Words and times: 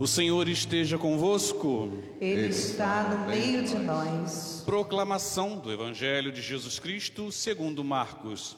O 0.00 0.06
Senhor 0.06 0.48
esteja 0.48 0.96
convosco. 0.96 1.90
Ele 2.20 2.46
está 2.46 3.02
no 3.02 3.26
meio 3.26 3.64
de 3.64 3.76
nós. 3.76 4.62
Proclamação 4.64 5.58
do 5.58 5.72
Evangelho 5.72 6.30
de 6.30 6.40
Jesus 6.40 6.78
Cristo 6.78 7.32
segundo 7.32 7.82
Marcos. 7.82 8.56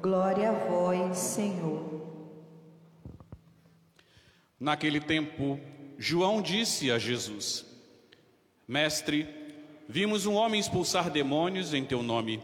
Glória 0.00 0.50
a 0.50 0.52
vós, 0.52 1.16
Senhor. 1.16 2.08
Naquele 4.58 4.98
tempo, 4.98 5.60
João 5.96 6.42
disse 6.42 6.90
a 6.90 6.98
Jesus: 6.98 7.64
Mestre, 8.66 9.28
vimos 9.88 10.26
um 10.26 10.34
homem 10.34 10.58
expulsar 10.58 11.08
demônios 11.08 11.72
em 11.72 11.84
teu 11.84 12.02
nome, 12.02 12.42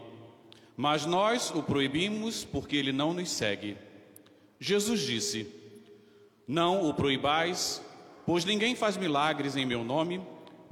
mas 0.77 1.05
nós 1.05 1.51
o 1.51 1.61
proibimos 1.61 2.45
porque 2.45 2.77
ele 2.77 2.93
não 2.93 3.13
nos 3.13 3.29
segue. 3.29 3.75
Jesus 4.57 5.01
disse: 5.01 5.53
Não 6.47 6.89
o 6.89 6.93
proibais, 6.93 7.81
pois 8.27 8.43
ninguém 8.43 8.75
faz 8.75 8.97
milagres 8.97 9.55
em 9.55 9.65
meu 9.65 9.85
nome 9.85 10.21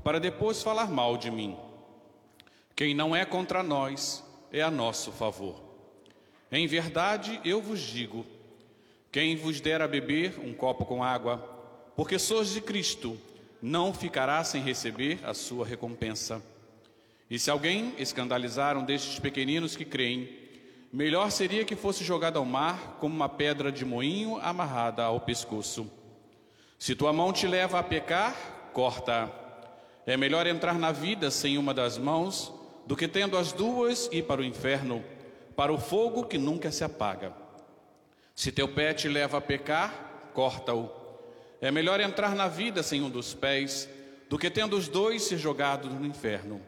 para 0.04 0.20
depois 0.20 0.62
falar 0.62 0.91
mal 0.91 1.16
de 1.16 1.32
mim. 1.32 1.55
Quem 2.76 2.94
não 2.94 3.16
é 3.16 3.23
contra 3.23 3.64
nós 3.64 4.22
é 4.52 4.62
a 4.62 4.70
nosso 4.70 5.09
favor. 5.14 5.64
Em 6.52 6.68
verdade, 6.68 7.40
eu 7.45 7.62
vos 7.62 7.80
digo: 7.80 8.26
quem 9.09 9.38
vos 9.38 9.62
der 9.62 9.81
a 9.81 9.88
beber 9.88 10.38
um 10.38 10.54
copo 10.54 10.84
com 10.84 11.02
água, 11.02 11.38
porque 11.95 12.20
sois 12.20 12.50
de 12.50 12.59
Cristo, 12.59 13.18
não 13.62 13.94
ficará 13.94 14.44
sem 14.44 14.62
receber 14.62 15.20
a 15.23 15.34
sua 15.34 15.66
recompensa. 15.66 16.44
E 17.30 17.40
se 17.40 17.50
alguém 17.50 17.94
escandalizar 17.98 18.78
um 18.78 18.84
destes 18.84 19.17
pequeninos 19.17 19.78
que 19.78 19.86
creem, 19.86 20.30
melhor 20.92 21.31
seria 21.31 21.64
que 21.64 21.76
fosse 21.78 22.03
jogado 22.03 22.38
ao 22.38 22.44
mar 22.44 22.98
como 23.00 23.16
uma 23.16 23.30
pedra 23.30 23.72
de 23.72 23.86
moinho 23.86 24.36
amarrada 24.42 25.06
ao 25.06 25.22
pescoço. 25.22 25.89
Se 26.78 26.95
tua 26.95 27.14
mão 27.14 27.31
te 27.31 27.48
leva 27.48 27.80
a 27.80 27.84
pecar, 27.84 28.36
corta. 28.73 29.31
É 30.06 30.16
melhor 30.18 30.45
entrar 30.45 30.78
na 30.78 30.92
vida 30.92 31.32
sem 31.32 31.58
uma 31.58 31.73
das 31.73 31.98
mãos 31.98 32.54
do 32.86 32.95
que 32.95 33.08
tendo 33.08 33.38
as 33.38 33.52
duas 33.52 34.09
ir 34.12 34.23
para 34.23 34.42
o 34.42 34.44
inferno, 34.44 35.04
para 35.56 35.73
o 35.73 35.78
fogo 35.78 36.26
que 36.26 36.38
nunca 36.38 36.72
se 36.72 36.84
apaga. 36.84 37.34
Se 38.36 38.52
teu 38.52 38.67
pé 38.67 38.94
te 38.94 39.08
leva 39.08 39.38
a 39.38 39.42
pecar, 39.42 40.30
corta-o. 40.34 40.90
É 41.62 41.72
melhor 41.72 42.00
entrar 42.00 42.36
na 42.36 42.48
vida 42.48 42.84
sem 42.84 43.02
um 43.02 43.10
dos 43.10 43.34
pés 43.34 43.89
do 44.30 44.38
que 44.38 44.50
tendo 44.50 44.76
os 44.76 44.88
dois 44.88 45.23
ser 45.23 45.38
jogados 45.38 45.92
no 45.92 46.06
inferno. 46.06 46.62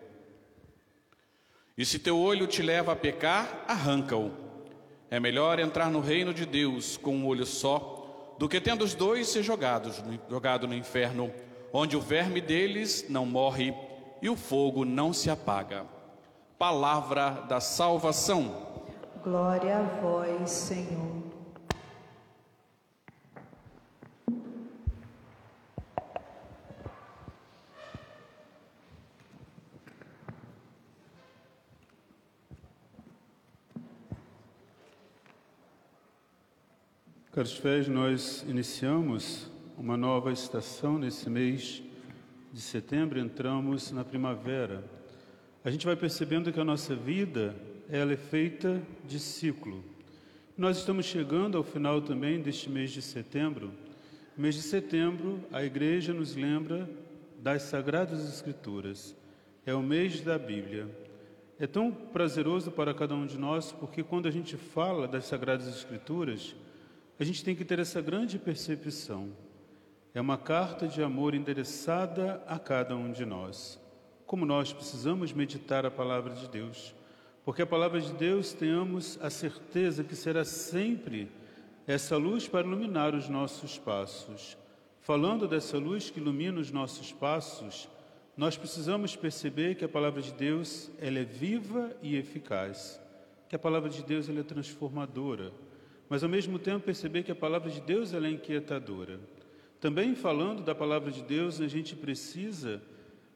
E 1.77 1.86
se 1.86 1.99
teu 1.99 2.17
olho 2.17 2.47
te 2.47 2.64
leva 2.64 2.94
a 2.94 2.95
pecar, 2.95 3.66
arranca-o. 3.67 4.31
É 5.11 5.19
melhor 5.19 5.59
entrar 5.59 5.92
no 5.92 5.99
reino 5.99 6.33
de 6.33 6.45
Deus 6.45 6.97
com 6.97 7.16
um 7.16 7.27
olho 7.27 7.45
só 7.45 7.96
do 8.38 8.47
que 8.47 8.61
tendo 8.61 8.83
os 8.83 8.93
dois 8.93 9.27
ser 9.27 9.43
jogados 9.43 10.02
jogado 10.30 10.67
no 10.67 10.73
inferno, 10.73 11.31
onde 11.73 11.97
o 11.97 12.02
verme 12.02 12.39
deles 12.39 13.05
não 13.09 13.25
morre 13.25 13.73
e 14.21 14.30
o 14.30 14.35
fogo 14.35 14.85
não 14.85 15.13
se 15.13 15.30
apaga. 15.30 15.85
Palavra 16.58 17.45
da 17.47 17.59
salvação. 17.59 18.67
Glória 19.23 19.77
a 19.77 20.02
vós, 20.02 20.49
Senhor. 20.49 21.27
Caros 37.38 37.53
fiéis, 37.53 37.88
nós 37.88 38.43
iniciamos 38.49 39.47
uma 39.77 39.95
nova 39.95 40.31
estação 40.31 40.97
nesse 40.97 41.30
mês 41.30 41.83
de 42.52 42.59
setembro, 42.59 43.20
entramos 43.20 43.92
na 43.92 44.03
primavera. 44.03 44.83
A 45.64 45.70
gente 45.70 45.86
vai 45.86 45.95
percebendo 45.95 46.52
que 46.52 46.59
a 46.59 46.65
nossa 46.65 46.95
vida 46.95 47.55
ela 47.92 48.11
é 48.11 48.17
feita 48.17 48.81
de 49.08 49.20
ciclo. 49.20 49.83
Nós 50.58 50.80
estamos 50.80 51.05
chegando 51.05 51.59
ao 51.59 51.64
final 51.64 52.02
também 52.02 52.42
deste 52.42 52.71
mês 52.71 52.89
de 52.89 53.03
setembro. 53.03 53.67
No 54.36 54.42
mês 54.42 54.55
de 54.55 54.64
setembro, 54.64 55.39
a 55.54 55.64
igreja 55.64 56.15
nos 56.15 56.36
lembra 56.36 56.89
das 57.37 57.61
sagradas 57.61 58.27
escrituras. 58.27 59.15
É 59.64 59.75
o 59.75 59.83
mês 59.83 60.21
da 60.21 60.39
Bíblia. 60.39 60.89
É 61.59 61.67
tão 61.67 61.92
prazeroso 61.92 62.71
para 62.71 62.95
cada 62.95 63.14
um 63.14 63.27
de 63.27 63.37
nós, 63.37 63.71
porque 63.71 64.02
quando 64.02 64.27
a 64.27 64.31
gente 64.31 64.58
fala 64.58 65.08
das 65.08 65.25
sagradas 65.25 65.67
escrituras, 65.67 66.55
a 67.20 67.23
gente 67.23 67.44
tem 67.44 67.55
que 67.55 67.66
ter 67.66 67.80
essa 67.80 68.00
grande 68.00 68.38
percepção. 68.38 69.30
É 70.14 70.22
uma 70.22 70.38
carta 70.38 70.88
de 70.88 71.02
amor 71.02 71.33
endereçada 71.33 72.44
a 72.45 72.60
cada 72.60 72.95
um 72.95 73.11
de 73.11 73.26
nós. 73.26 73.80
Como 74.26 74.45
nós 74.45 74.72
precisamos 74.72 75.33
meditar 75.33 75.83
a 75.83 75.92
palavra 75.92 76.36
de 76.36 76.48
Deus, 76.48 76.94
porque 77.44 77.64
a 77.64 77.67
palavra 77.67 78.00
de 78.00 78.14
Deus 78.14 78.54
tenhamos 78.54 79.17
a 79.22 79.32
certeza 79.32 80.04
que 80.04 80.16
será 80.16 80.45
sempre 80.45 81.32
essa 81.88 82.17
luz 82.17 82.48
para 82.48 82.67
iluminar 82.67 83.16
os 83.16 83.28
nossos 83.28 83.80
passos. 83.80 84.55
Falando 85.02 85.48
dessa 85.48 85.78
luz 85.78 86.11
que 86.11 86.20
ilumina 86.20 86.60
os 86.60 86.72
nossos 86.72 87.11
passos, 87.11 87.89
nós 88.36 88.58
precisamos 88.58 89.16
perceber 89.16 89.76
que 89.76 89.86
a 89.86 89.89
palavra 89.89 90.22
de 90.22 90.34
Deus 90.34 90.92
ela 90.99 91.17
é 91.17 91.23
viva 91.23 91.95
e 92.04 92.16
eficaz, 92.16 93.02
que 93.49 93.55
a 93.55 93.60
palavra 93.60 93.89
de 93.89 94.04
Deus 94.04 94.30
ela 94.30 94.42
é 94.42 94.44
transformadora 94.44 95.52
mas 96.09 96.23
ao 96.23 96.29
mesmo 96.29 96.57
tempo 96.57 96.85
perceber 96.85 97.23
que 97.23 97.31
a 97.31 97.35
palavra 97.35 97.69
de 97.69 97.81
Deus 97.81 98.13
é 98.13 98.29
inquietadora. 98.29 99.19
Também 99.79 100.15
falando 100.15 100.63
da 100.63 100.73
palavra 100.73 101.11
de 101.11 101.21
Deus, 101.21 101.61
a 101.61 101.67
gente 101.67 101.95
precisa 101.95 102.81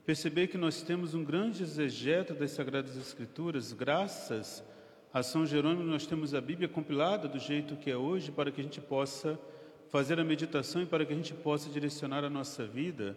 perceber 0.06 0.48
que 0.48 0.58
nós 0.58 0.82
temos 0.82 1.14
um 1.14 1.24
grande 1.24 1.62
exegeta 1.62 2.34
das 2.34 2.52
Sagradas 2.52 2.98
Escrituras, 2.98 3.72
graças 3.74 4.64
a 5.14 5.22
São 5.22 5.46
Jerônimo, 5.46 5.84
nós 5.84 6.08
temos 6.08 6.34
a 6.34 6.42
Bíblia 6.42 6.70
compilada 6.70 7.28
do 7.28 7.38
jeito 7.38 7.76
que 7.76 7.92
é 7.92 7.98
hoje, 7.98 8.32
para 8.32 8.50
que 8.50 8.62
a 8.62 8.64
gente 8.64 8.80
possa 8.80 9.40
fazer 9.90 10.20
a 10.20 10.24
meditação 10.24 10.82
e 10.82 10.86
para 10.86 11.06
que 11.06 11.12
a 11.12 11.16
gente 11.16 11.34
possa 11.34 11.70
direcionar 11.70 12.24
a 12.24 12.30
nossa 12.30 12.66
vida. 12.66 13.16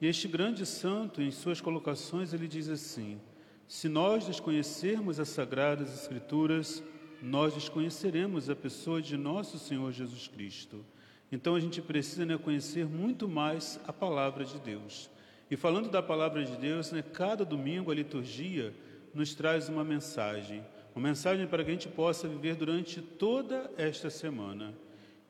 E 0.00 0.06
este 0.06 0.28
grande 0.28 0.64
santo, 0.64 1.20
em 1.20 1.30
suas 1.30 1.60
colocações, 1.60 2.32
ele 2.32 2.46
diz 2.46 2.68
assim: 2.68 3.20
se 3.66 3.88
nós 3.88 4.26
desconhecermos 4.26 5.18
as 5.18 5.28
Sagradas 5.28 5.92
Escrituras, 5.92 6.82
nós 7.22 7.54
desconheceremos 7.54 8.50
a 8.50 8.56
pessoa 8.56 9.00
de 9.00 9.16
nosso 9.16 9.56
Senhor 9.56 9.92
Jesus 9.92 10.26
Cristo. 10.26 10.84
Então 11.30 11.54
a 11.54 11.60
gente 11.60 11.80
precisa 11.80 12.26
né, 12.26 12.36
conhecer 12.36 12.84
muito 12.84 13.28
mais 13.28 13.78
a 13.86 13.92
palavra 13.92 14.44
de 14.44 14.58
Deus. 14.58 15.08
E 15.48 15.56
falando 15.56 15.88
da 15.88 16.02
palavra 16.02 16.44
de 16.44 16.56
Deus, 16.56 16.90
né, 16.90 17.00
cada 17.00 17.44
domingo 17.44 17.92
a 17.92 17.94
liturgia 17.94 18.74
nos 19.14 19.34
traz 19.34 19.68
uma 19.68 19.84
mensagem, 19.84 20.64
uma 20.94 21.08
mensagem 21.08 21.46
para 21.46 21.62
que 21.62 21.70
a 21.70 21.74
gente 21.74 21.88
possa 21.88 22.26
viver 22.26 22.56
durante 22.56 23.00
toda 23.00 23.70
esta 23.78 24.10
semana. 24.10 24.74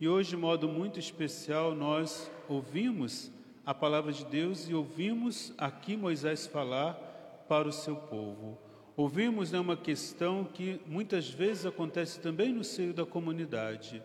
E 0.00 0.08
hoje, 0.08 0.30
de 0.30 0.36
modo 0.36 0.68
muito 0.68 0.98
especial, 0.98 1.74
nós 1.74 2.30
ouvimos 2.48 3.30
a 3.64 3.74
palavra 3.74 4.12
de 4.12 4.24
Deus 4.24 4.68
e 4.68 4.74
ouvimos 4.74 5.52
aqui 5.58 5.96
Moisés 5.96 6.46
falar 6.46 6.94
para 7.48 7.68
o 7.68 7.72
seu 7.72 7.94
povo. 7.94 8.58
Ouvimos 8.94 9.50
né, 9.50 9.58
uma 9.58 9.76
questão 9.76 10.44
que 10.44 10.78
muitas 10.86 11.26
vezes 11.26 11.64
acontece 11.64 12.20
também 12.20 12.52
no 12.52 12.62
seio 12.62 12.92
da 12.92 13.06
comunidade. 13.06 14.02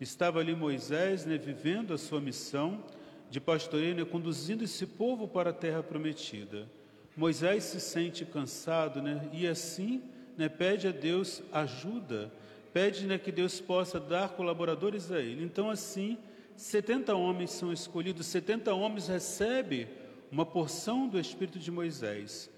Estava 0.00 0.40
ali 0.40 0.54
Moisés 0.54 1.26
né, 1.26 1.36
vivendo 1.36 1.92
a 1.92 1.98
sua 1.98 2.22
missão 2.22 2.82
de 3.28 3.38
pastoreio, 3.38 3.94
né, 3.94 4.02
conduzindo 4.02 4.64
esse 4.64 4.86
povo 4.86 5.28
para 5.28 5.50
a 5.50 5.52
terra 5.52 5.82
prometida. 5.82 6.66
Moisés 7.14 7.64
se 7.64 7.80
sente 7.80 8.24
cansado 8.24 9.02
né, 9.02 9.28
e 9.30 9.46
assim 9.46 10.02
né, 10.38 10.48
pede 10.48 10.88
a 10.88 10.90
Deus 10.90 11.42
ajuda, 11.52 12.32
pede 12.72 13.06
né, 13.06 13.18
que 13.18 13.30
Deus 13.30 13.60
possa 13.60 14.00
dar 14.00 14.30
colaboradores 14.30 15.12
a 15.12 15.20
ele. 15.20 15.44
Então, 15.44 15.68
assim, 15.68 16.16
70 16.56 17.14
homens 17.14 17.50
são 17.50 17.70
escolhidos, 17.74 18.24
70 18.24 18.72
homens 18.72 19.06
recebem 19.06 19.86
uma 20.32 20.46
porção 20.46 21.06
do 21.06 21.20
Espírito 21.20 21.58
de 21.58 21.70
Moisés 21.70 22.48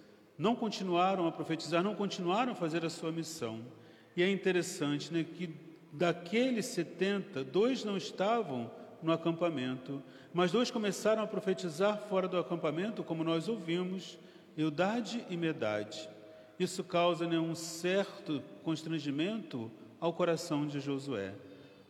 não 0.43 0.57
continuaram 0.57 1.29
a 1.29 1.31
profetizar, 1.31 1.85
não 1.85 1.95
continuaram 1.95 2.51
a 2.51 2.57
fazer 2.57 2.85
a 2.85 2.91
sua 2.91 3.13
missão. 3.13 3.61
E 4.17 4.25
é 4.25 4.29
interessante 4.29 5.13
né, 5.13 5.23
que 5.23 5.55
daqueles 5.93 6.67
70, 6.67 7.45
dois 7.45 7.85
não 7.85 7.97
estavam 7.97 8.69
no 9.01 9.13
acampamento, 9.13 10.03
mas 10.35 10.51
dois 10.51 10.69
começaram 10.69 11.23
a 11.23 11.29
profetizar 11.29 11.97
fora 12.09 12.27
do 12.27 12.37
acampamento, 12.37 13.05
como 13.05 13.23
nós 13.23 13.47
ouvimos, 13.49 14.19
Eudade 14.59 15.25
e 15.31 15.37
Medade. 15.37 16.09
Isso 16.59 16.83
causa 16.83 17.25
né, 17.25 17.39
um 17.39 17.55
certo 17.55 18.43
constrangimento 18.65 19.71
ao 20.01 20.13
coração 20.13 20.67
de 20.67 20.81
Josué. 20.81 21.35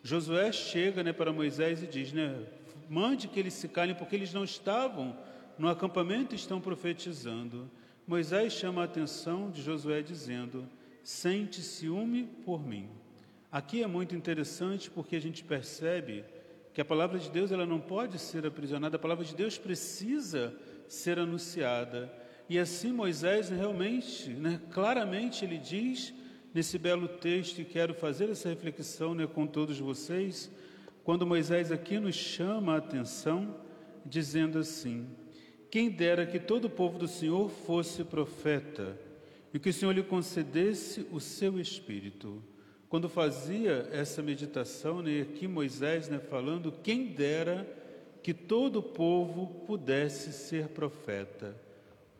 Josué 0.03 0.53
chega 0.53 1.03
né, 1.03 1.15
para 1.15 1.33
Moisés 1.33 1.83
e 1.83 1.87
diz: 1.87 2.13
né, 2.13 2.39
mande 2.87 3.29
que 3.29 3.41
eles 3.41 3.55
se 3.55 3.67
calem, 3.67 3.95
porque 3.95 4.15
eles 4.15 4.35
não 4.35 4.45
estavam 4.45 5.17
no 5.59 5.71
acampamento 5.71 6.35
e 6.35 6.37
estão 6.37 6.61
profetizando. 6.61 7.71
Moisés 8.13 8.53
chama 8.53 8.83
a 8.83 8.85
atenção 8.85 9.51
de 9.51 9.63
Josué 9.63 10.03
dizendo: 10.03 10.69
Sente 11.03 11.63
ciúme 11.63 12.25
por 12.45 12.63
mim. 12.63 12.87
Aqui 13.51 13.83
é 13.83 13.87
muito 13.87 14.15
interessante 14.15 14.91
porque 14.91 15.17
a 15.17 15.19
gente 15.19 15.43
percebe 15.43 16.23
que 16.75 16.81
a 16.83 16.85
palavra 16.85 17.19
de 17.19 17.31
Deus 17.31 17.51
ela 17.51 17.65
não 17.65 17.81
pode 17.81 18.19
ser 18.19 18.45
aprisionada, 18.45 18.97
a 18.97 18.99
palavra 18.99 19.25
de 19.25 19.35
Deus 19.35 19.57
precisa 19.57 20.55
ser 20.87 21.19
anunciada. 21.19 22.13
E 22.51 22.59
assim 22.59 22.93
Moisés 22.93 23.49
realmente, 23.49 24.29
né, 24.29 24.61
claramente 24.71 25.47
ele 25.47 25.57
diz 25.57 26.13
nesse 26.53 26.77
belo 26.77 27.09
texto 27.09 27.63
e 27.63 27.65
quero 27.65 27.95
fazer 27.95 28.29
essa 28.29 28.51
reflexão 28.51 29.15
né, 29.15 29.27
com 29.27 29.47
todos 29.47 29.79
vocês, 29.79 30.51
quando 31.03 31.27
Moisés 31.27 31.73
aqui 31.73 31.99
nos 31.99 32.15
chama 32.15 32.75
a 32.75 32.77
atenção, 32.77 33.57
dizendo 34.05 34.59
assim: 34.59 35.07
Quem 35.73 35.89
dera 35.89 36.27
que 36.27 36.39
todo 36.39 36.67
o 36.67 36.71
povo 36.71 36.99
do 36.99 37.09
Senhor 37.09 37.49
fosse 37.49 38.05
profeta, 38.05 38.95
e 39.55 39.59
que 39.59 39.71
o 39.71 39.73
Senhor 39.73 39.93
lhe 39.93 40.03
concedesse 40.03 41.07
o 41.11 41.19
seu 41.19 41.59
espírito. 41.59 42.43
Quando 42.91 43.09
fazia 43.09 43.89
essa 43.91 44.23
meditação, 44.23 45.01
né, 45.01 45.23
aqui 45.23 45.49
Moisés 45.49 46.11
né, 46.11 46.19
falando, 46.19 46.71
quem 46.71 47.07
dera 47.07 47.67
que 48.23 48.35
todo 48.35 48.81
o 48.81 48.83
povo 48.83 49.47
pudesse 49.67 50.31
ser 50.35 50.69
profeta. 50.69 51.57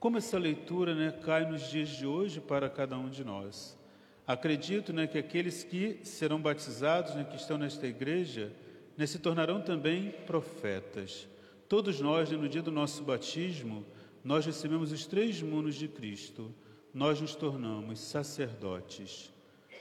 Como 0.01 0.17
essa 0.17 0.39
leitura 0.39 0.95
né, 0.95 1.13
cai 1.23 1.45
nos 1.45 1.69
dias 1.69 1.91
de 1.91 2.07
hoje 2.07 2.41
para 2.41 2.71
cada 2.71 2.97
um 2.97 3.11
de 3.11 3.23
nós. 3.23 3.79
Acredito 4.27 4.95
né, 4.95 5.07
que 5.07 5.19
aqueles 5.19 5.63
que 5.63 6.01
serão 6.05 6.41
batizados, 6.41 7.15
né, 7.15 7.25
que 7.25 7.37
estão 7.37 7.59
nesta 7.59 7.87
igreja, 7.87 8.51
né, 8.97 9.07
se 9.07 9.19
tornarão 9.19 9.61
também 9.61 10.11
profetas. 10.27 11.29
Todos 11.73 12.03
nós, 12.03 12.29
né, 12.29 12.37
no 12.37 12.51
dia 12.51 12.61
do 12.61 12.71
nosso 12.71 13.03
batismo, 13.03 13.83
nós 14.23 14.45
recebemos 14.45 14.93
os 14.93 15.07
três 15.07 15.41
mundos 15.41 15.75
de 15.75 15.89
Cristo. 15.89 16.55
Nós 16.93 17.19
nos 17.19 17.35
tornamos 17.35 17.99
sacerdotes, 17.99 19.33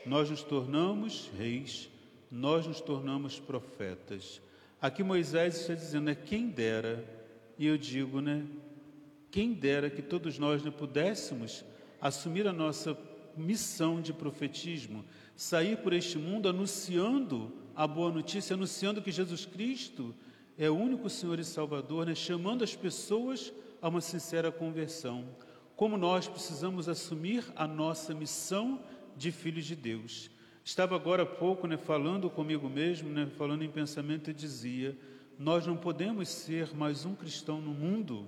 nós 0.05 0.29
nos 0.29 0.41
tornamos 0.41 1.29
reis, 1.37 1.89
nós 2.31 2.65
nos 2.65 2.79
tornamos 2.79 3.41
profetas. 3.41 4.41
Aqui 4.81 5.03
Moisés 5.03 5.59
está 5.59 5.73
dizendo, 5.73 6.09
é 6.09 6.15
quem 6.15 6.47
dera, 6.47 7.03
e 7.59 7.67
eu 7.67 7.77
digo, 7.77 8.21
né? 8.21 8.47
Quem 9.29 9.51
dera 9.51 9.89
que 9.89 10.01
todos 10.01 10.39
nós 10.39 10.63
né, 10.63 10.71
pudéssemos 10.71 11.65
assumir 11.99 12.47
a 12.47 12.53
nossa 12.53 12.97
missão 13.35 14.01
de 14.01 14.13
profetismo, 14.13 15.03
sair 15.35 15.75
por 15.79 15.91
este 15.91 16.17
mundo 16.17 16.47
anunciando 16.47 17.51
a 17.75 17.85
boa 17.85 18.13
notícia, 18.13 18.53
anunciando 18.53 19.01
que 19.01 19.11
Jesus 19.11 19.45
Cristo 19.45 20.15
é 20.63 20.69
o 20.69 20.75
único 20.75 21.09
Senhor 21.09 21.39
e 21.39 21.43
Salvador, 21.43 22.05
né? 22.05 22.13
chamando 22.13 22.63
as 22.63 22.75
pessoas 22.75 23.51
a 23.81 23.89
uma 23.89 23.99
sincera 23.99 24.51
conversão. 24.51 25.25
Como 25.75 25.97
nós 25.97 26.27
precisamos 26.27 26.87
assumir 26.87 27.43
a 27.55 27.65
nossa 27.65 28.13
missão 28.13 28.79
de 29.17 29.31
filhos 29.31 29.65
de 29.65 29.75
Deus. 29.75 30.29
Estava 30.63 30.95
agora 30.95 31.23
há 31.23 31.25
pouco 31.25 31.65
né, 31.65 31.77
falando 31.77 32.29
comigo 32.29 32.69
mesmo, 32.69 33.09
né, 33.09 33.27
falando 33.35 33.63
em 33.63 33.71
pensamento, 33.71 34.29
e 34.29 34.33
dizia: 34.35 34.95
Nós 35.39 35.65
não 35.65 35.75
podemos 35.75 36.29
ser 36.29 36.75
mais 36.75 37.05
um 37.05 37.15
cristão 37.15 37.59
no 37.59 37.71
mundo, 37.71 38.27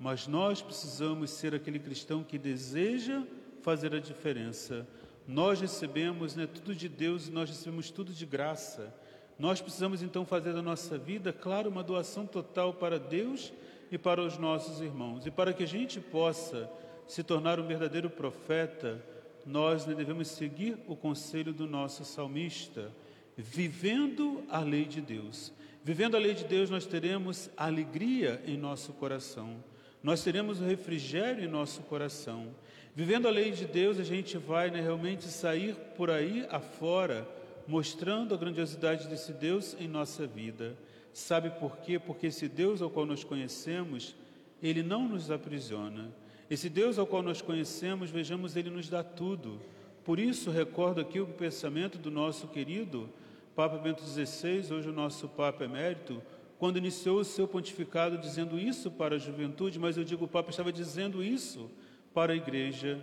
mas 0.00 0.26
nós 0.26 0.62
precisamos 0.62 1.28
ser 1.32 1.54
aquele 1.54 1.78
cristão 1.78 2.24
que 2.24 2.38
deseja 2.38 3.22
fazer 3.60 3.94
a 3.94 4.00
diferença. 4.00 4.88
Nós 5.28 5.60
recebemos 5.60 6.34
né, 6.34 6.46
tudo 6.46 6.74
de 6.74 6.88
Deus 6.88 7.28
e 7.28 7.30
nós 7.30 7.50
recebemos 7.50 7.90
tudo 7.90 8.10
de 8.10 8.24
graça. 8.24 8.94
Nós 9.38 9.60
precisamos 9.60 10.02
então 10.02 10.24
fazer 10.24 10.52
da 10.52 10.62
nossa 10.62 10.96
vida, 10.96 11.32
claro, 11.32 11.68
uma 11.68 11.82
doação 11.82 12.26
total 12.26 12.72
para 12.72 12.98
Deus 12.98 13.52
e 13.90 13.98
para 13.98 14.22
os 14.22 14.38
nossos 14.38 14.80
irmãos. 14.80 15.26
E 15.26 15.30
para 15.30 15.52
que 15.52 15.64
a 15.64 15.66
gente 15.66 16.00
possa 16.00 16.70
se 17.06 17.22
tornar 17.22 17.58
um 17.58 17.66
verdadeiro 17.66 18.08
profeta, 18.08 19.02
nós 19.44 19.86
né, 19.86 19.94
devemos 19.94 20.28
seguir 20.28 20.78
o 20.86 20.96
conselho 20.96 21.52
do 21.52 21.66
nosso 21.66 22.04
salmista, 22.04 22.90
vivendo 23.36 24.42
a 24.48 24.60
lei 24.60 24.84
de 24.84 25.00
Deus. 25.00 25.52
Vivendo 25.82 26.16
a 26.16 26.20
lei 26.20 26.32
de 26.32 26.44
Deus, 26.44 26.70
nós 26.70 26.86
teremos 26.86 27.50
alegria 27.56 28.42
em 28.46 28.56
nosso 28.56 28.92
coração, 28.94 29.62
nós 30.02 30.22
teremos 30.22 30.60
o 30.60 30.64
refrigério 30.64 31.44
em 31.44 31.48
nosso 31.48 31.82
coração. 31.82 32.54
Vivendo 32.94 33.26
a 33.26 33.30
lei 33.30 33.50
de 33.50 33.64
Deus, 33.64 33.98
a 33.98 34.04
gente 34.04 34.38
vai 34.38 34.70
né, 34.70 34.80
realmente 34.80 35.24
sair 35.24 35.74
por 35.96 36.10
aí 36.10 36.46
afora, 36.50 37.26
mostrando 37.66 38.34
a 38.34 38.36
grandiosidade 38.36 39.08
desse 39.08 39.32
Deus 39.32 39.76
em 39.78 39.88
nossa 39.88 40.26
vida. 40.26 40.76
Sabe 41.12 41.50
por 41.50 41.78
quê? 41.78 41.98
Porque 41.98 42.26
esse 42.26 42.48
Deus 42.48 42.82
ao 42.82 42.90
qual 42.90 43.06
nós 43.06 43.24
conhecemos, 43.24 44.14
ele 44.62 44.82
não 44.82 45.08
nos 45.08 45.30
aprisiona. 45.30 46.10
Esse 46.50 46.68
Deus 46.68 46.98
ao 46.98 47.06
qual 47.06 47.22
nós 47.22 47.40
conhecemos, 47.40 48.10
vejamos, 48.10 48.56
ele 48.56 48.70
nos 48.70 48.88
dá 48.88 49.02
tudo. 49.02 49.60
Por 50.04 50.18
isso, 50.18 50.50
recordo 50.50 51.00
aqui 51.00 51.20
o 51.20 51.26
pensamento 51.26 51.96
do 51.96 52.10
nosso 52.10 52.48
querido 52.48 53.08
Papa 53.54 53.78
Bento 53.78 54.02
XVI, 54.02 54.74
hoje 54.74 54.88
o 54.88 54.92
nosso 54.92 55.28
Papa 55.28 55.64
Emérito, 55.64 56.20
quando 56.58 56.76
iniciou 56.76 57.20
o 57.20 57.24
seu 57.24 57.46
pontificado 57.46 58.18
dizendo 58.18 58.58
isso 58.58 58.90
para 58.90 59.14
a 59.14 59.18
juventude, 59.18 59.78
mas 59.78 59.96
eu 59.96 60.04
digo, 60.04 60.24
o 60.24 60.28
Papa 60.28 60.50
estava 60.50 60.72
dizendo 60.72 61.22
isso 61.22 61.70
para 62.12 62.32
a 62.32 62.36
igreja, 62.36 63.00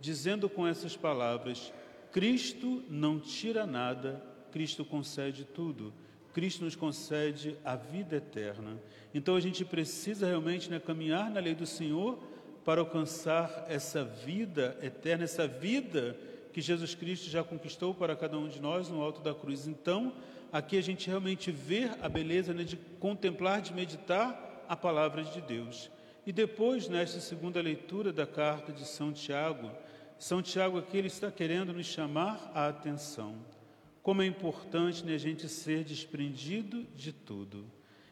dizendo 0.00 0.48
com 0.48 0.66
essas 0.66 0.96
palavras: 0.96 1.72
Cristo 2.12 2.82
não 2.88 3.18
tira 3.18 3.66
nada, 3.66 4.22
Cristo 4.50 4.84
concede 4.84 5.44
tudo. 5.44 5.92
Cristo 6.32 6.64
nos 6.64 6.76
concede 6.76 7.56
a 7.64 7.74
vida 7.74 8.16
eterna. 8.16 8.78
Então 9.12 9.34
a 9.34 9.40
gente 9.40 9.64
precisa 9.64 10.26
realmente 10.26 10.70
né, 10.70 10.78
caminhar 10.78 11.30
na 11.30 11.40
lei 11.40 11.54
do 11.54 11.66
Senhor 11.66 12.18
para 12.64 12.80
alcançar 12.80 13.66
essa 13.68 14.04
vida 14.04 14.78
eterna, 14.82 15.24
essa 15.24 15.46
vida 15.46 16.16
que 16.52 16.60
Jesus 16.60 16.94
Cristo 16.94 17.28
já 17.30 17.42
conquistou 17.42 17.94
para 17.94 18.14
cada 18.14 18.38
um 18.38 18.48
de 18.48 18.60
nós 18.60 18.88
no 18.88 19.02
alto 19.02 19.20
da 19.20 19.34
cruz. 19.34 19.66
Então, 19.66 20.12
aqui 20.52 20.76
a 20.76 20.82
gente 20.82 21.08
realmente 21.08 21.50
vê 21.50 21.90
a 22.02 22.08
beleza 22.08 22.52
né, 22.52 22.64
de 22.64 22.76
contemplar, 22.98 23.60
de 23.60 23.72
meditar 23.72 24.64
a 24.68 24.76
palavra 24.76 25.22
de 25.24 25.40
Deus. 25.40 25.90
E 26.26 26.32
depois, 26.32 26.88
nesta 26.88 27.20
segunda 27.20 27.60
leitura 27.62 28.12
da 28.12 28.26
carta 28.26 28.70
de 28.70 28.86
São 28.86 29.12
Tiago, 29.12 29.70
São 30.18 30.42
Tiago 30.42 30.78
aqui 30.78 30.96
ele 30.96 31.06
está 31.06 31.30
querendo 31.30 31.72
nos 31.72 31.86
chamar 31.86 32.50
a 32.52 32.66
atenção. 32.66 33.36
Como 34.02 34.20
é 34.20 34.26
importante 34.26 35.04
né, 35.04 35.14
a 35.14 35.18
gente 35.18 35.48
ser 35.48 35.84
desprendido 35.84 36.82
de 36.96 37.12
tudo. 37.12 37.64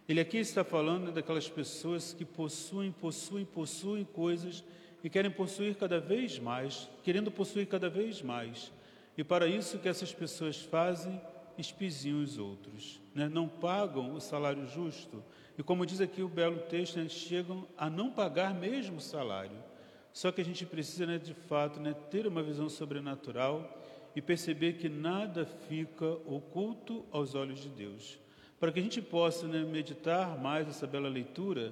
Ele 0.08 0.20
aqui 0.20 0.36
está 0.36 0.62
falando 0.62 1.10
daquelas 1.10 1.48
pessoas 1.48 2.12
que 2.12 2.24
possuem, 2.24 2.92
possuem, 2.92 3.44
possuem 3.44 4.04
coisas 4.04 4.62
e 5.02 5.10
querem 5.10 5.32
possuir 5.32 5.74
cada 5.74 5.98
vez 5.98 6.38
mais, 6.38 6.88
querendo 7.02 7.28
possuir 7.28 7.66
cada 7.66 7.88
vez 7.88 8.22
mais. 8.22 8.70
E 9.18 9.24
para 9.24 9.48
isso 9.48 9.80
que 9.80 9.88
essas 9.88 10.14
pessoas 10.14 10.60
fazem, 10.60 11.20
espizinham 11.58 12.22
os 12.22 12.38
outros, 12.38 13.00
né? 13.14 13.28
não 13.28 13.48
pagam 13.48 14.14
o 14.14 14.20
salário 14.20 14.64
justo, 14.68 15.24
e 15.58 15.62
como 15.62 15.86
diz 15.86 16.00
aqui 16.00 16.22
o 16.22 16.28
belo 16.28 16.58
texto, 16.58 16.98
né, 16.98 17.08
chegam 17.08 17.66
a 17.78 17.88
não 17.88 18.10
pagar 18.10 18.54
mesmo 18.54 18.98
o 18.98 19.00
salário. 19.00 19.56
Só 20.16 20.32
que 20.32 20.40
a 20.40 20.44
gente 20.44 20.64
precisa, 20.64 21.04
né, 21.04 21.18
de 21.18 21.34
fato, 21.34 21.78
né, 21.78 21.94
ter 22.10 22.26
uma 22.26 22.42
visão 22.42 22.70
sobrenatural 22.70 23.84
e 24.16 24.22
perceber 24.22 24.78
que 24.78 24.88
nada 24.88 25.44
fica 25.44 26.06
oculto 26.24 27.04
aos 27.12 27.34
olhos 27.34 27.60
de 27.60 27.68
Deus. 27.68 28.18
Para 28.58 28.72
que 28.72 28.80
a 28.80 28.82
gente 28.82 29.02
possa 29.02 29.46
né, 29.46 29.62
meditar 29.62 30.38
mais 30.38 30.66
essa 30.68 30.86
bela 30.86 31.06
leitura, 31.06 31.70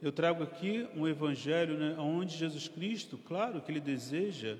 eu 0.00 0.10
trago 0.10 0.42
aqui 0.42 0.88
um 0.96 1.06
evangelho 1.06 1.76
né, 1.76 1.94
onde 1.98 2.34
Jesus 2.34 2.66
Cristo, 2.66 3.18
claro 3.18 3.60
que 3.60 3.70
ele 3.70 3.78
deseja 3.78 4.56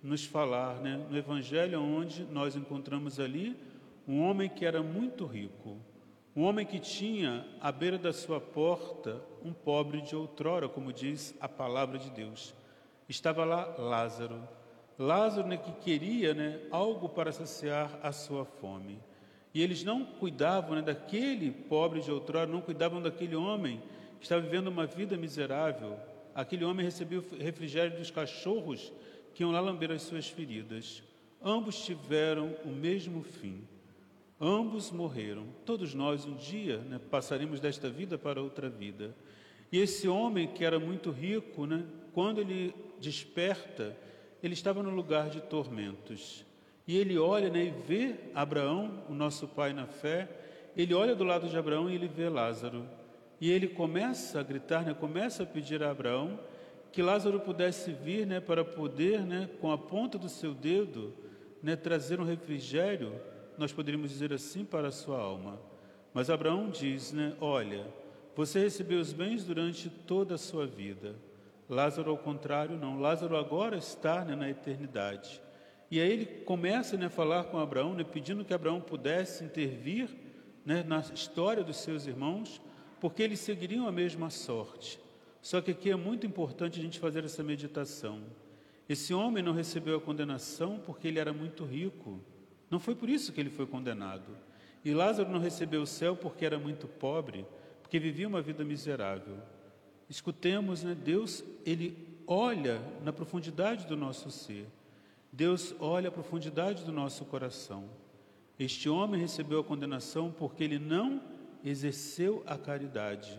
nos 0.00 0.24
falar, 0.24 0.76
né, 0.76 1.04
no 1.10 1.18
evangelho 1.18 1.82
onde 1.82 2.22
nós 2.26 2.54
encontramos 2.54 3.18
ali 3.18 3.56
um 4.06 4.20
homem 4.20 4.48
que 4.48 4.64
era 4.64 4.80
muito 4.80 5.26
rico, 5.26 5.76
um 6.36 6.44
homem 6.44 6.64
que 6.64 6.78
tinha 6.78 7.44
à 7.60 7.72
beira 7.72 7.98
da 7.98 8.12
sua 8.12 8.40
porta 8.40 9.20
um 9.44 9.52
pobre 9.52 10.02
de 10.02 10.14
outrora, 10.14 10.68
como 10.68 10.92
diz 10.92 11.34
a 11.40 11.48
palavra 11.48 11.98
de 11.98 12.10
Deus. 12.10 12.54
Estava 13.08 13.44
lá 13.44 13.74
Lázaro. 13.78 14.40
Lázaro 14.98 15.46
né, 15.46 15.56
que 15.56 15.72
queria 15.72 16.34
né, 16.34 16.60
algo 16.70 17.08
para 17.08 17.30
saciar 17.30 17.98
a 18.02 18.12
sua 18.12 18.44
fome. 18.44 18.98
E 19.52 19.62
eles 19.62 19.84
não 19.84 20.04
cuidavam 20.04 20.76
né, 20.76 20.82
daquele 20.82 21.50
pobre 21.50 22.00
de 22.00 22.10
outrora, 22.10 22.46
não 22.46 22.60
cuidavam 22.60 23.00
daquele 23.00 23.36
homem 23.36 23.80
que 24.18 24.24
estava 24.24 24.42
vivendo 24.42 24.68
uma 24.68 24.86
vida 24.86 25.16
miserável. 25.16 25.98
Aquele 26.34 26.64
homem 26.64 26.84
recebia 26.84 27.20
o 27.20 27.36
refrigério 27.38 27.96
dos 27.96 28.10
cachorros 28.10 28.92
que 29.34 29.42
iam 29.42 29.52
lá 29.52 29.60
lamber 29.60 29.90
as 29.90 30.02
suas 30.02 30.28
feridas. 30.28 31.02
Ambos 31.42 31.84
tiveram 31.84 32.54
o 32.64 32.68
mesmo 32.68 33.22
fim. 33.22 33.66
Ambos 34.40 34.90
morreram. 34.90 35.46
Todos 35.64 35.94
nós 35.94 36.26
um 36.26 36.34
dia 36.34 36.78
né, 36.78 37.00
passaremos 37.10 37.60
desta 37.60 37.88
vida 37.88 38.18
para 38.18 38.42
outra 38.42 38.68
vida. 38.68 39.14
E 39.70 39.78
esse 39.78 40.08
homem 40.08 40.46
que 40.46 40.64
era 40.64 40.78
muito 40.78 41.10
rico, 41.10 41.66
né, 41.66 41.84
quando 42.12 42.40
ele 42.40 42.74
desperta, 43.00 43.96
ele 44.42 44.54
estava 44.54 44.82
no 44.82 44.90
lugar 44.90 45.28
de 45.28 45.40
tormentos. 45.40 46.44
E 46.86 46.96
ele 46.96 47.18
olha 47.18 47.50
né, 47.50 47.64
e 47.64 47.70
vê 47.70 48.14
Abraão, 48.34 49.04
o 49.08 49.14
nosso 49.14 49.48
pai 49.48 49.72
na 49.72 49.86
fé, 49.86 50.28
ele 50.76 50.94
olha 50.94 51.14
do 51.14 51.24
lado 51.24 51.48
de 51.48 51.56
Abraão 51.56 51.90
e 51.90 51.94
ele 51.94 52.08
vê 52.08 52.28
Lázaro. 52.28 52.86
E 53.40 53.50
ele 53.50 53.68
começa 53.68 54.40
a 54.40 54.42
gritar, 54.42 54.84
né, 54.84 54.94
começa 54.94 55.42
a 55.42 55.46
pedir 55.46 55.82
a 55.82 55.90
Abraão 55.90 56.38
que 56.92 57.02
Lázaro 57.02 57.40
pudesse 57.40 57.92
vir 57.92 58.26
né, 58.26 58.40
para 58.40 58.64
poder, 58.64 59.20
né, 59.20 59.50
com 59.60 59.70
a 59.70 59.76
ponta 59.76 60.16
do 60.16 60.28
seu 60.28 60.54
dedo, 60.54 61.12
né, 61.62 61.76
trazer 61.76 62.20
um 62.20 62.24
refrigério 62.24 63.12
nós 63.58 63.72
poderíamos 63.72 64.10
dizer 64.10 64.32
assim 64.32 64.64
para 64.64 64.88
a 64.88 64.92
sua 64.92 65.18
alma. 65.18 65.58
Mas 66.12 66.30
Abraão 66.30 66.70
diz, 66.70 67.12
né, 67.12 67.34
olha, 67.40 67.86
você 68.36 68.60
recebeu 68.60 69.00
os 69.00 69.14
bens 69.14 69.44
durante 69.44 69.88
toda 69.88 70.34
a 70.34 70.38
sua 70.38 70.66
vida. 70.66 71.16
Lázaro, 71.68 72.10
ao 72.10 72.18
contrário, 72.18 72.76
não. 72.76 73.00
Lázaro 73.00 73.34
agora 73.36 73.76
está 73.78 74.24
né, 74.24 74.36
na 74.36 74.50
eternidade. 74.50 75.40
E 75.90 76.00
aí 76.00 76.12
ele 76.12 76.26
começa 76.26 76.96
né, 76.98 77.06
a 77.06 77.10
falar 77.10 77.44
com 77.44 77.58
Abraão, 77.58 77.94
né, 77.94 78.04
pedindo 78.04 78.44
que 78.44 78.52
Abraão 78.52 78.80
pudesse 78.80 79.42
intervir 79.42 80.10
né, 80.66 80.84
na 80.86 81.00
história 81.00 81.64
dos 81.64 81.78
seus 81.78 82.06
irmãos, 82.06 82.60
porque 83.00 83.22
eles 83.22 83.40
seguiriam 83.40 83.88
a 83.88 83.92
mesma 83.92 84.28
sorte. 84.28 85.00
Só 85.40 85.60
que 85.60 85.70
aqui 85.70 85.90
é 85.90 85.96
muito 85.96 86.26
importante 86.26 86.78
a 86.78 86.82
gente 86.82 86.98
fazer 86.98 87.24
essa 87.24 87.42
meditação. 87.42 88.20
Esse 88.88 89.14
homem 89.14 89.42
não 89.42 89.52
recebeu 89.52 89.96
a 89.96 90.00
condenação 90.00 90.78
porque 90.84 91.08
ele 91.08 91.18
era 91.18 91.32
muito 91.32 91.64
rico. 91.64 92.20
Não 92.70 92.78
foi 92.78 92.94
por 92.94 93.08
isso 93.08 93.32
que 93.32 93.40
ele 93.40 93.50
foi 93.50 93.66
condenado. 93.66 94.36
E 94.84 94.92
Lázaro 94.92 95.30
não 95.30 95.40
recebeu 95.40 95.82
o 95.82 95.86
céu 95.86 96.14
porque 96.14 96.44
era 96.44 96.58
muito 96.58 96.86
pobre, 96.86 97.46
porque 97.86 98.00
vivia 98.00 98.26
uma 98.26 98.42
vida 98.42 98.64
miserável. 98.64 99.36
Escutemos, 100.10 100.82
né? 100.82 100.92
Deus, 100.92 101.44
ele 101.64 101.96
olha 102.26 102.82
na 103.04 103.12
profundidade 103.12 103.86
do 103.86 103.96
nosso 103.96 104.28
ser. 104.28 104.66
Deus 105.32 105.72
olha 105.78 106.08
a 106.08 106.12
profundidade 106.12 106.82
do 106.82 106.90
nosso 106.90 107.24
coração. 107.26 107.84
Este 108.58 108.88
homem 108.88 109.20
recebeu 109.20 109.60
a 109.60 109.64
condenação 109.64 110.34
porque 110.36 110.64
ele 110.64 110.80
não 110.80 111.22
exerceu 111.64 112.42
a 112.44 112.58
caridade, 112.58 113.38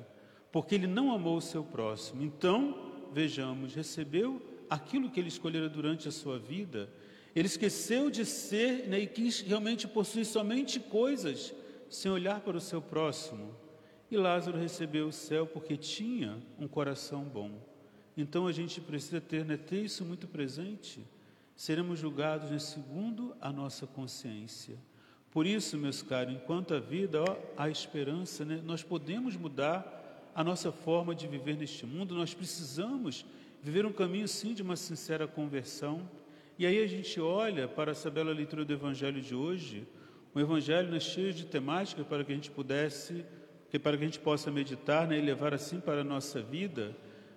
porque 0.50 0.75
ele 0.75 0.88
não 0.88 1.12
amou 1.12 1.36
o 1.36 1.42
seu 1.42 1.62
próximo. 1.62 2.24
Então, 2.24 2.94
vejamos, 3.12 3.75
recebeu 3.75 4.42
aquilo 4.70 5.12
que 5.12 5.20
ele 5.20 5.27
escolhera 5.27 5.68
durante 5.68 6.08
a 6.08 6.12
sua 6.12 6.39
vida. 6.39 6.89
Ele 7.36 7.48
esqueceu 7.48 8.10
de 8.10 8.25
ser 8.25 8.88
né, 8.88 8.98
e 8.98 9.08
quis 9.08 9.42
realmente 9.42 9.89
possuir 9.89 10.25
somente 10.25 10.80
coisas, 10.80 11.54
sem 11.89 12.10
olhar 12.10 12.39
para 12.39 12.56
o 12.56 12.62
seu 12.62 12.82
próximo. 12.82 13.66
E 14.10 14.16
Lázaro 14.16 14.58
recebeu 14.58 15.08
o 15.08 15.12
céu 15.12 15.46
porque 15.46 15.76
tinha 15.76 16.38
um 16.58 16.68
coração 16.68 17.24
bom. 17.24 17.52
Então 18.16 18.48
a 18.48 18.52
gente 18.52 18.80
precisa 18.80 19.20
ter, 19.20 19.44
né, 19.44 19.58
ter 19.58 19.84
isso 19.84 20.06
muito 20.06 20.28
presente. 20.28 21.06
Seremos 21.56 22.00
julgados 22.00 22.50
né, 22.50 22.58
segundo 22.58 23.36
a 23.42 23.52
nossa 23.52 23.86
consciência. 23.86 24.78
Por 25.30 25.46
isso, 25.46 25.78
meus 25.78 26.02
caros, 26.02 26.34
enquanto 26.34 26.74
a 26.74 26.80
vida, 26.80 27.22
ó, 27.22 27.36
há 27.58 27.70
esperança, 27.70 28.46
né, 28.46 28.62
nós 28.64 28.82
podemos 28.82 29.36
mudar 29.36 30.32
a 30.34 30.44
nossa 30.44 30.72
forma 30.72 31.14
de 31.14 31.28
viver 31.28 31.58
neste 31.58 31.86
mundo, 31.86 32.16
nós 32.16 32.34
precisamos 32.34 33.26
viver 33.62 33.86
um 33.86 33.92
caminho, 33.92 34.28
sim, 34.28 34.54
de 34.54 34.62
uma 34.62 34.76
sincera 34.76 35.28
conversão. 35.28 36.10
E 36.58 36.66
aí 36.66 36.82
a 36.82 36.88
gente 36.88 37.20
olha 37.20 37.68
para 37.68 37.92
essa 37.92 38.10
bela 38.10 38.32
leitura 38.32 38.64
do 38.64 38.72
Evangelho 38.72 39.22
de 39.22 39.36
hoje, 39.36 39.86
um 40.34 40.40
Evangelho 40.40 40.90
né, 40.90 41.00
cheio 41.00 41.34
de 41.34 41.46
temática 41.46 42.04
para 42.04 42.24
que 42.24 42.32
a 42.32 42.36
gente 42.36 42.52
pudesse 42.52 43.26
que 43.69 43.77
para 43.77 43.97
que 43.97 44.03
a 44.03 44.07
gente 44.07 44.19
possa 44.19 44.50
meditar 44.50 45.07
né, 45.07 45.17
e 45.17 45.21
levar 45.21 45.53
assim 45.53 45.79
para 45.79 46.01
a 46.01 46.03
nossa 46.03 46.41
vida, 46.41 46.95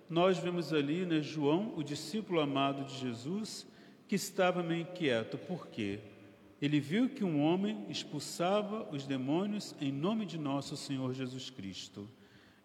nós 0.09 0.37
vemos 0.37 0.73
ali 0.73 1.05
né, 1.05 1.21
João, 1.21 1.73
o 1.75 1.83
discípulo 1.83 2.39
amado 2.39 2.83
de 2.85 2.97
Jesus, 2.97 3.67
que 4.07 4.15
estava 4.15 4.61
meio 4.61 4.81
inquieto. 4.81 5.37
Por 5.37 5.67
quê? 5.67 5.99
Ele 6.61 6.79
viu 6.79 7.09
que 7.09 7.23
um 7.23 7.41
homem 7.41 7.85
expulsava 7.89 8.87
os 8.91 9.05
demônios 9.05 9.75
em 9.81 9.91
nome 9.91 10.25
de 10.25 10.37
nosso 10.37 10.77
Senhor 10.77 11.13
Jesus 11.13 11.49
Cristo. 11.49 12.07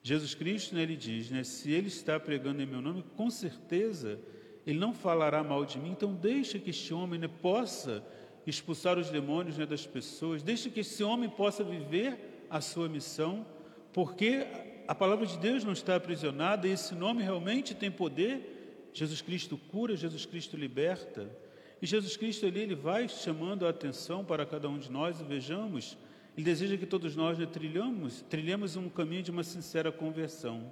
Jesus 0.02 0.34
Cristo, 0.34 0.74
né, 0.74 0.82
ele 0.82 0.96
diz, 0.96 1.30
né, 1.30 1.42
se 1.42 1.70
ele 1.72 1.88
está 1.88 2.20
pregando 2.20 2.62
em 2.62 2.66
meu 2.66 2.80
nome, 2.80 3.04
com 3.16 3.30
certeza 3.30 4.20
ele 4.66 4.78
não 4.78 4.92
falará 4.92 5.42
mal 5.42 5.64
de 5.64 5.78
mim. 5.78 5.90
Então 5.90 6.12
deixa 6.14 6.58
que 6.58 6.70
este 6.70 6.92
homem 6.92 7.18
né, 7.18 7.28
possa 7.28 8.04
expulsar 8.46 8.98
os 8.98 9.10
demônios 9.10 9.56
né, 9.56 9.66
das 9.66 9.86
pessoas, 9.86 10.42
deixa 10.42 10.70
que 10.70 10.80
esse 10.80 11.02
homem 11.02 11.28
possa 11.28 11.64
viver 11.64 12.46
a 12.48 12.60
sua 12.60 12.88
missão 12.88 13.46
porque 13.96 14.46
a 14.86 14.94
palavra 14.94 15.24
de 15.24 15.38
Deus 15.38 15.64
não 15.64 15.72
está 15.72 15.96
aprisionada 15.96 16.68
e 16.68 16.70
esse 16.70 16.94
nome 16.94 17.22
realmente 17.22 17.74
tem 17.74 17.90
poder. 17.90 18.90
Jesus 18.92 19.22
Cristo 19.22 19.56
cura, 19.56 19.96
Jesus 19.96 20.26
Cristo 20.26 20.54
liberta. 20.54 21.30
E 21.80 21.86
Jesus 21.86 22.14
Cristo 22.14 22.44
ali, 22.44 22.60
ele 22.60 22.74
vai 22.74 23.08
chamando 23.08 23.66
a 23.66 23.70
atenção 23.70 24.22
para 24.22 24.44
cada 24.44 24.68
um 24.68 24.78
de 24.78 24.92
nós 24.92 25.18
e 25.18 25.24
vejamos, 25.24 25.96
ele 26.36 26.44
deseja 26.44 26.76
que 26.76 26.84
todos 26.84 27.16
nós 27.16 27.38
né, 27.38 27.46
trilhamos, 27.46 28.20
trilhemos 28.28 28.76
um 28.76 28.90
caminho 28.90 29.22
de 29.22 29.30
uma 29.30 29.42
sincera 29.42 29.90
conversão. 29.90 30.70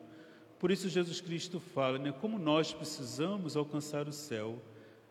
Por 0.59 0.71
isso 0.71 0.91
Jesus 0.91 1.23
Cristo 1.23 1.59
fala, 1.59 1.99
né, 1.99 2.13
como 2.13 2.39
nós 2.39 2.75
precisamos 2.75 3.57
alcançar 3.57 4.07
o 4.07 4.13
céu. 4.13 4.63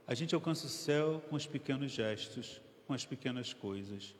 A 0.05 0.13
gente 0.13 0.35
alcança 0.35 0.67
o 0.67 0.69
céu 0.69 1.19
com 1.31 1.35
os 1.35 1.47
pequenos 1.47 1.91
gestos, 1.91 2.61
com 2.85 2.93
as 2.93 3.07
pequenas 3.07 3.53
coisas. 3.53 4.13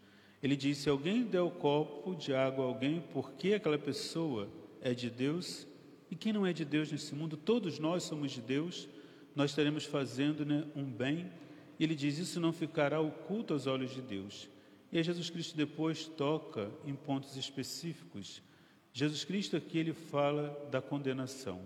Ele 0.44 0.58
diz: 0.58 0.80
se 0.80 0.90
alguém 0.90 1.24
der 1.24 1.42
o 1.42 1.50
copo 1.50 2.14
de 2.14 2.34
água 2.34 2.66
a 2.66 2.68
alguém, 2.68 3.02
porque 3.14 3.54
aquela 3.54 3.78
pessoa 3.78 4.50
é 4.82 4.94
de 4.94 5.10
Deus, 5.10 5.66
e 6.12 6.16
quem 6.18 6.34
não 6.34 6.46
é 6.46 6.52
de 6.52 6.66
Deus 6.66 6.92
nesse 6.92 7.16
mundo, 7.16 7.38
todos 7.38 7.80
nós 7.80 8.04
somos 8.04 8.34
de 8.34 8.42
Deus, 8.42 8.90
nós 9.34 9.52
estaremos 9.52 9.86
fazendo 9.86 10.46
né, 10.46 10.66
um 10.76 10.84
bem. 10.84 11.32
E 11.80 11.84
ele 11.86 11.96
diz: 11.96 12.18
isso 12.18 12.42
não 12.42 12.52
ficará 12.52 13.00
oculto 13.00 13.54
aos 13.54 13.68
olhos 13.68 13.92
de 13.92 14.02
Deus. 14.02 14.50
E 14.92 14.98
aí 14.98 15.04
Jesus 15.04 15.30
Cristo 15.30 15.56
depois 15.56 16.08
toca 16.08 16.70
em 16.86 16.94
pontos 16.94 17.38
específicos. 17.38 18.44
Jesus 18.92 19.24
Cristo 19.24 19.56
aqui 19.56 19.78
ele 19.78 19.94
fala 19.94 20.68
da 20.70 20.82
condenação. 20.82 21.62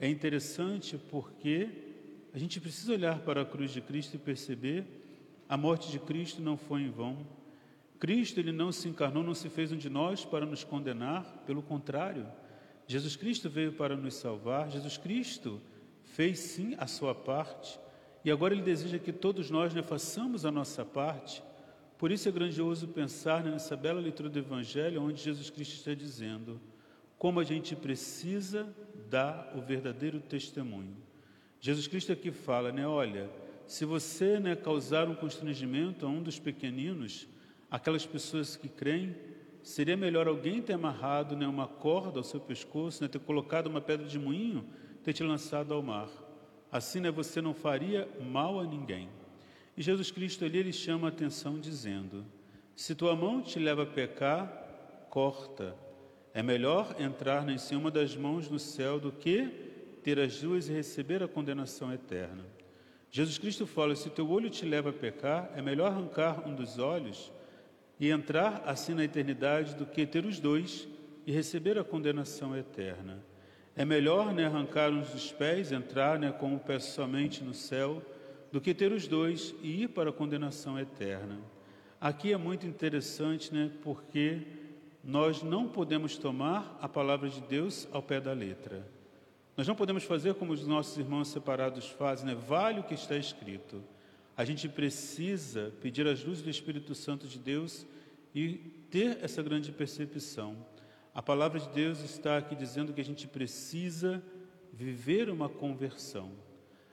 É 0.00 0.08
interessante 0.08 0.96
porque 1.10 1.68
a 2.32 2.38
gente 2.38 2.58
precisa 2.58 2.94
olhar 2.94 3.20
para 3.20 3.42
a 3.42 3.44
cruz 3.44 3.70
de 3.70 3.82
Cristo 3.82 4.16
e 4.16 4.18
perceber 4.18 4.86
a 5.46 5.56
morte 5.56 5.90
de 5.90 5.98
Cristo 5.98 6.40
não 6.40 6.56
foi 6.56 6.80
em 6.80 6.90
vão. 6.90 7.18
Cristo 8.00 8.40
ele 8.40 8.50
não 8.50 8.72
se 8.72 8.88
encarnou, 8.88 9.22
não 9.22 9.34
se 9.34 9.50
fez 9.50 9.70
um 9.70 9.76
de 9.76 9.90
nós 9.90 10.24
para 10.24 10.46
nos 10.46 10.64
condenar, 10.64 11.44
pelo 11.46 11.62
contrário, 11.62 12.26
Jesus 12.86 13.14
Cristo 13.14 13.48
veio 13.48 13.74
para 13.74 13.94
nos 13.94 14.14
salvar, 14.14 14.70
Jesus 14.70 14.96
Cristo 14.96 15.60
fez 16.02 16.38
sim 16.40 16.74
a 16.78 16.86
sua 16.86 17.14
parte, 17.14 17.78
e 18.24 18.30
agora 18.30 18.54
ele 18.54 18.62
deseja 18.62 18.98
que 18.98 19.12
todos 19.12 19.50
nós 19.50 19.74
né, 19.74 19.82
façamos 19.82 20.44
a 20.44 20.50
nossa 20.50 20.84
parte. 20.84 21.42
Por 21.98 22.10
isso 22.10 22.28
é 22.28 22.32
grandioso 22.32 22.88
pensar 22.88 23.44
né, 23.44 23.50
nessa 23.50 23.76
bela 23.76 24.00
leitura 24.00 24.30
do 24.30 24.38
Evangelho, 24.38 25.02
onde 25.02 25.22
Jesus 25.22 25.50
Cristo 25.50 25.74
está 25.74 25.94
dizendo 25.94 26.60
como 27.18 27.38
a 27.38 27.44
gente 27.44 27.76
precisa 27.76 28.74
dar 29.10 29.52
o 29.54 29.60
verdadeiro 29.60 30.20
testemunho. 30.20 30.96
Jesus 31.60 31.86
Cristo 31.86 32.12
aqui 32.12 32.32
fala, 32.32 32.72
né, 32.72 32.88
olha, 32.88 33.30
se 33.66 33.84
você 33.84 34.40
né, 34.40 34.56
causar 34.56 35.06
um 35.06 35.14
constrangimento 35.14 36.06
a 36.06 36.08
um 36.08 36.22
dos 36.22 36.38
pequeninos, 36.38 37.28
aquelas 37.70 38.04
pessoas 38.04 38.56
que 38.56 38.68
creem, 38.68 39.14
seria 39.62 39.96
melhor 39.96 40.26
alguém 40.26 40.60
ter 40.60 40.72
amarrado 40.72 41.36
né, 41.36 41.46
uma 41.46 41.68
corda 41.68 42.18
ao 42.18 42.24
seu 42.24 42.40
pescoço, 42.40 43.02
né, 43.02 43.08
ter 43.08 43.20
colocado 43.20 43.66
uma 43.66 43.80
pedra 43.80 44.06
de 44.06 44.18
moinho, 44.18 44.64
ter 45.04 45.12
te 45.12 45.22
lançado 45.22 45.72
ao 45.72 45.82
mar. 45.82 46.08
Assim 46.72 47.00
né, 47.00 47.10
você 47.10 47.40
não 47.40 47.54
faria 47.54 48.08
mal 48.20 48.58
a 48.58 48.64
ninguém. 48.64 49.08
E 49.76 49.82
Jesus 49.82 50.10
Cristo 50.10 50.44
ali 50.44 50.58
ele 50.58 50.72
chama 50.72 51.08
a 51.08 51.10
atenção 51.10 51.58
dizendo: 51.58 52.24
Se 52.74 52.94
tua 52.94 53.14
mão 53.14 53.40
te 53.40 53.58
leva 53.58 53.84
a 53.84 53.86
pecar, 53.86 55.06
corta. 55.08 55.74
É 56.32 56.42
melhor 56.42 56.94
entrar 56.98 57.48
em 57.48 57.58
cima 57.58 57.90
das 57.90 58.16
mãos 58.16 58.48
no 58.48 58.58
céu 58.58 59.00
do 59.00 59.10
que 59.10 59.48
ter 60.02 60.18
as 60.18 60.40
duas 60.40 60.68
e 60.68 60.72
receber 60.72 61.22
a 61.22 61.28
condenação 61.28 61.92
eterna. 61.92 62.44
Jesus 63.10 63.38
Cristo 63.38 63.66
fala: 63.66 63.96
se 63.96 64.08
teu 64.10 64.30
olho 64.30 64.48
te 64.48 64.64
leva 64.64 64.90
a 64.90 64.92
pecar, 64.92 65.50
é 65.56 65.60
melhor 65.60 65.90
arrancar 65.90 66.46
um 66.48 66.54
dos 66.54 66.78
olhos 66.78 67.32
e 68.00 68.08
entrar 68.08 68.62
assim 68.64 68.94
na 68.94 69.04
eternidade 69.04 69.74
do 69.74 69.84
que 69.84 70.06
ter 70.06 70.24
os 70.24 70.40
dois 70.40 70.88
e 71.26 71.32
receber 71.32 71.78
a 71.78 71.84
condenação 71.84 72.56
eterna. 72.56 73.22
É 73.76 73.84
melhor 73.84 74.32
né, 74.32 74.46
arrancar 74.46 74.90
uns 74.90 75.10
dos 75.10 75.30
pés, 75.30 75.70
entrar 75.70 76.18
né, 76.18 76.32
com 76.32 76.54
o 76.54 76.58
pé 76.58 76.78
somente 76.78 77.44
no 77.44 77.52
céu, 77.52 78.02
do 78.50 78.60
que 78.60 78.74
ter 78.74 78.90
os 78.90 79.06
dois 79.06 79.54
e 79.62 79.82
ir 79.82 79.88
para 79.88 80.08
a 80.08 80.12
condenação 80.12 80.78
eterna. 80.78 81.38
Aqui 82.00 82.32
é 82.32 82.36
muito 82.38 82.66
interessante, 82.66 83.52
né, 83.52 83.70
porque 83.82 84.40
nós 85.04 85.42
não 85.42 85.68
podemos 85.68 86.16
tomar 86.16 86.78
a 86.80 86.88
palavra 86.88 87.28
de 87.28 87.40
Deus 87.42 87.86
ao 87.92 88.02
pé 88.02 88.18
da 88.18 88.32
letra. 88.32 88.84
Nós 89.56 89.68
não 89.68 89.74
podemos 89.74 90.04
fazer 90.04 90.34
como 90.34 90.52
os 90.52 90.66
nossos 90.66 90.96
irmãos 90.96 91.28
separados 91.28 91.86
fazem, 91.86 92.26
né? 92.26 92.34
vale 92.34 92.80
o 92.80 92.84
que 92.84 92.94
está 92.94 93.16
escrito. 93.16 93.82
A 94.40 94.44
gente 94.46 94.66
precisa 94.70 95.70
pedir 95.82 96.08
as 96.08 96.24
luzes 96.24 96.42
do 96.42 96.48
Espírito 96.48 96.94
Santo 96.94 97.28
de 97.28 97.38
Deus 97.38 97.86
e 98.34 98.54
ter 98.90 99.18
essa 99.22 99.42
grande 99.42 99.70
percepção. 99.70 100.56
A 101.14 101.20
palavra 101.20 101.60
de 101.60 101.68
Deus 101.68 102.00
está 102.00 102.38
aqui 102.38 102.56
dizendo 102.56 102.94
que 102.94 103.02
a 103.02 103.04
gente 103.04 103.28
precisa 103.28 104.24
viver 104.72 105.28
uma 105.28 105.46
conversão. 105.46 106.32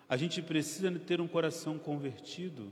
A 0.09 0.17
gente 0.17 0.41
precisa 0.41 0.91
ter 0.99 1.21
um 1.21 1.27
coração 1.27 1.79
convertido, 1.79 2.69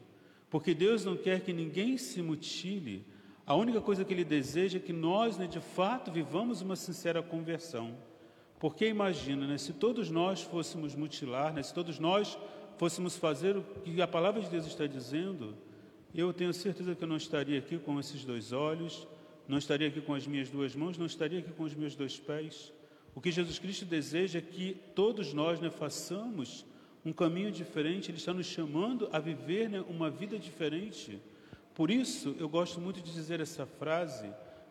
porque 0.49 0.73
Deus 0.73 1.05
não 1.05 1.15
quer 1.15 1.39
que 1.39 1.53
ninguém 1.53 1.97
se 1.97 2.21
mutile. 2.21 3.05
A 3.45 3.55
única 3.55 3.79
coisa 3.79 4.03
que 4.03 4.13
Ele 4.13 4.25
deseja 4.25 4.77
é 4.77 4.81
que 4.81 4.91
nós, 4.91 5.37
né, 5.37 5.47
de 5.47 5.61
fato, 5.61 6.11
vivamos 6.11 6.61
uma 6.61 6.75
sincera 6.75 7.23
conversão. 7.23 7.95
Porque 8.59 8.87
imagina, 8.87 9.47
né, 9.47 9.57
se 9.57 9.71
todos 9.71 10.09
nós 10.09 10.41
fôssemos 10.41 10.95
mutilar, 10.95 11.53
né, 11.53 11.63
se 11.63 11.73
todos 11.73 11.97
nós 11.97 12.37
fôssemos 12.77 13.15
fazer 13.15 13.55
o 13.57 13.63
que 13.63 14.01
a 14.01 14.07
palavra 14.07 14.41
de 14.41 14.49
Deus 14.49 14.65
está 14.65 14.85
dizendo, 14.85 15.55
eu 16.13 16.31
tenho 16.33 16.53
certeza 16.53 16.95
que 16.95 17.03
eu 17.03 17.07
não 17.07 17.17
estaria 17.17 17.59
aqui 17.59 17.77
com 17.77 17.99
esses 17.99 18.23
dois 18.23 18.51
olhos, 18.51 19.07
não 19.47 19.57
estaria 19.57 19.87
aqui 19.87 20.01
com 20.01 20.13
as 20.13 20.25
minhas 20.25 20.49
duas 20.49 20.75
mãos, 20.75 20.97
não 20.97 21.05
estaria 21.05 21.39
aqui 21.39 21.51
com 21.51 21.63
os 21.63 21.75
meus 21.75 21.95
dois 21.95 22.17
pés. 22.17 22.71
O 23.13 23.21
que 23.21 23.31
Jesus 23.31 23.59
Cristo 23.59 23.85
deseja 23.85 24.39
é 24.39 24.41
que 24.41 24.77
todos 24.93 25.33
nós 25.33 25.59
né, 25.59 25.69
façamos 25.69 26.65
um 27.05 27.13
caminho 27.13 27.51
diferente, 27.51 28.09
Ele 28.09 28.17
está 28.17 28.33
nos 28.33 28.47
chamando 28.47 29.07
a 29.11 29.19
viver 29.19 29.69
né, 29.69 29.83
uma 29.87 30.09
vida 30.09 30.39
diferente. 30.39 31.19
Por 31.73 31.91
isso, 31.91 32.35
eu 32.39 32.49
gosto 32.49 32.81
muito 32.81 33.01
de 33.01 33.13
dizer 33.13 33.39
essa 33.39 33.65
frase: 33.65 34.29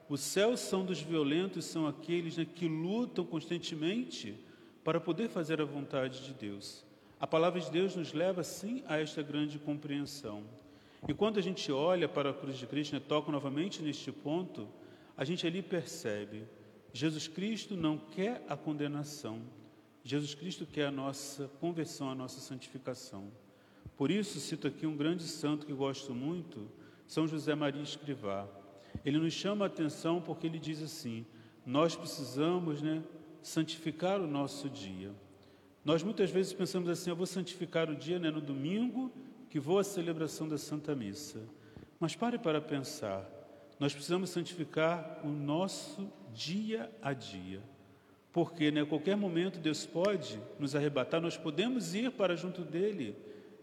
os 0.09 0.21
céus 0.21 0.61
são 0.61 0.85
dos 0.85 1.01
violentos, 1.01 1.65
são 1.65 1.87
aqueles 1.87 2.37
né, 2.37 2.45
que 2.45 2.67
lutam 2.67 3.25
constantemente 3.25 4.35
para 4.83 5.01
poder 5.01 5.29
fazer 5.29 5.61
a 5.61 5.65
vontade 5.65 6.25
de 6.25 6.35
Deus. 6.35 6.85
A 7.21 7.27
palavra 7.27 7.61
de 7.61 7.71
Deus 7.71 7.95
nos 7.97 8.13
leva, 8.13 8.43
sim, 8.43 8.83
a 8.87 8.99
esta 8.99 9.23
grande 9.23 9.59
compreensão. 9.59 10.43
E 11.07 11.15
quando 11.15 11.39
a 11.39 11.43
gente 11.43 11.71
olha 11.71 12.09
para 12.09 12.31
a 12.31 12.35
cruz 12.35 12.57
de 12.57 12.67
Cristo, 12.67 12.95
né, 12.95 13.01
toca 13.07 13.31
novamente 13.31 13.83
neste 13.83 14.11
ponto, 14.11 14.69
a 15.17 15.25
gente 15.25 15.47
ali 15.47 15.63
percebe: 15.63 16.45
Jesus 16.93 17.29
Cristo 17.29 17.77
não 17.77 17.99
quer 17.99 18.45
a 18.49 18.57
condenação, 18.57 19.41
Jesus 20.03 20.35
Cristo 20.35 20.67
quer 20.67 20.87
a 20.87 20.91
nossa 20.91 21.49
conversão, 21.61 22.11
a 22.11 22.15
nossa 22.15 22.41
santificação. 22.41 23.31
Por 23.97 24.11
isso, 24.11 24.41
cito 24.41 24.67
aqui 24.67 24.87
um 24.87 24.97
grande 24.97 25.23
santo 25.23 25.67
que 25.67 25.73
gosto 25.73 26.13
muito, 26.13 26.69
São 27.07 27.29
José 27.29 27.55
Maria 27.55 27.83
Escrivá. 27.83 28.49
Ele 29.05 29.19
nos 29.19 29.33
chama 29.33 29.65
a 29.65 29.69
atenção 29.69 30.21
porque 30.21 30.47
ele 30.47 30.59
diz 30.59 30.83
assim: 30.83 31.25
nós 31.65 31.95
precisamos 31.95 32.83
né, 32.83 33.03
santificar 33.43 34.21
o 34.21 34.27
nosso 34.27 34.69
dia. 34.69 35.13
Nós 35.85 36.03
muitas 36.03 36.31
vezes 36.31 36.53
pensamos 36.53 36.89
assim: 36.89 37.11
eu 37.11 37.17
vou 37.17 37.27
santificar 37.27 37.91
o 37.91 37.95
dia 37.95 38.19
né, 38.19 38.31
no 38.31 38.41
domingo, 38.41 39.13
que 39.51 39.61
vou 39.61 39.79
à 39.79 39.85
celebração 39.85 40.49
da 40.49 40.57
Santa 40.57 40.95
Missa. 40.95 41.41
Mas 42.01 42.17
pare 42.17 42.39
para 42.39 42.61
pensar: 42.61 43.29
nós 43.79 43.93
precisamos 43.93 44.31
santificar 44.31 45.21
o 45.23 45.29
nosso 45.29 46.11
dia 46.33 46.91
a 47.03 47.13
dia. 47.13 47.61
Porque 48.33 48.71
né, 48.71 48.81
a 48.81 48.87
qualquer 48.87 49.17
momento 49.17 49.61
Deus 49.61 49.87
pode 49.87 50.41
nos 50.59 50.75
arrebatar, 50.75 51.21
nós 51.21 51.37
podemos 51.37 51.95
ir 51.95 52.11
para 52.11 52.35
junto 52.35 52.63
dele 52.63 53.15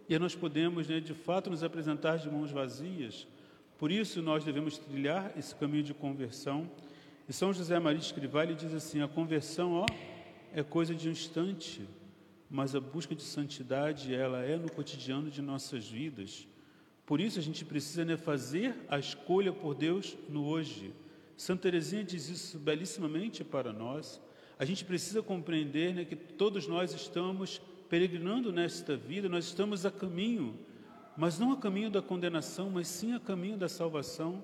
e 0.07 0.17
nós 0.19 0.35
podemos, 0.35 0.87
né, 0.87 0.99
de 0.99 1.13
fato, 1.13 1.49
nos 1.49 1.63
apresentar 1.63 2.17
de 2.17 2.29
mãos 2.29 2.51
vazias. 2.51 3.27
Por 3.77 3.91
isso, 3.91 4.21
nós 4.21 4.43
devemos 4.43 4.77
trilhar 4.77 5.33
esse 5.37 5.55
caminho 5.55 5.83
de 5.83 5.93
conversão. 5.93 6.69
E 7.27 7.33
São 7.33 7.51
José 7.51 7.79
Maria 7.79 7.99
Escrivá 7.99 8.43
ele 8.43 8.53
diz 8.53 8.73
assim: 8.73 9.01
a 9.01 9.07
conversão 9.07 9.73
ó, 9.73 9.85
é 10.53 10.61
coisa 10.61 10.93
de 10.93 11.09
um 11.09 11.11
instante, 11.11 11.81
mas 12.51 12.75
a 12.75 12.79
busca 12.79 13.15
de 13.15 13.23
santidade 13.23 14.13
ela 14.13 14.43
é 14.43 14.57
no 14.57 14.69
cotidiano 14.69 15.31
de 15.31 15.41
nossas 15.41 15.87
vidas. 15.87 16.47
Por 17.05 17.19
isso, 17.19 17.39
a 17.39 17.41
gente 17.41 17.65
precisa 17.65 18.05
né, 18.05 18.17
fazer 18.17 18.75
a 18.89 18.99
escolha 18.99 19.51
por 19.51 19.73
Deus 19.73 20.17
no 20.29 20.45
hoje. 20.45 20.93
Santa 21.37 21.63
Teresinha 21.63 22.03
diz 22.03 22.29
isso 22.29 22.59
belíssimamente 22.59 23.43
para 23.43 23.73
nós. 23.73 24.21
A 24.59 24.65
gente 24.65 24.85
precisa 24.85 25.23
compreender 25.23 25.95
né, 25.95 26.05
que 26.05 26.15
todos 26.15 26.67
nós 26.67 26.93
estamos 26.93 27.61
peregrinando 27.89 28.51
nesta 28.51 28.95
vida, 28.95 29.27
nós 29.27 29.45
estamos 29.45 29.85
a 29.85 29.91
caminho 29.91 30.59
mas 31.15 31.37
não 31.37 31.51
a 31.51 31.57
caminho 31.57 31.89
da 31.89 32.01
condenação, 32.01 32.69
mas 32.69 32.87
sim 32.87 33.13
a 33.13 33.19
caminho 33.19 33.57
da 33.57 33.67
salvação, 33.67 34.41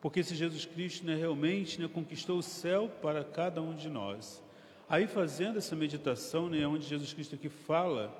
porque 0.00 0.22
se 0.22 0.34
Jesus 0.34 0.64
Cristo 0.64 1.06
né, 1.06 1.14
realmente 1.14 1.80
né, 1.80 1.88
conquistou 1.88 2.38
o 2.38 2.42
céu 2.42 2.90
para 3.00 3.24
cada 3.24 3.62
um 3.62 3.74
de 3.74 3.88
nós. 3.88 4.42
Aí 4.88 5.06
fazendo 5.06 5.58
essa 5.58 5.76
meditação, 5.76 6.48
né, 6.48 6.66
onde 6.66 6.86
Jesus 6.86 7.12
Cristo 7.12 7.34
aqui 7.34 7.48
fala 7.48 8.10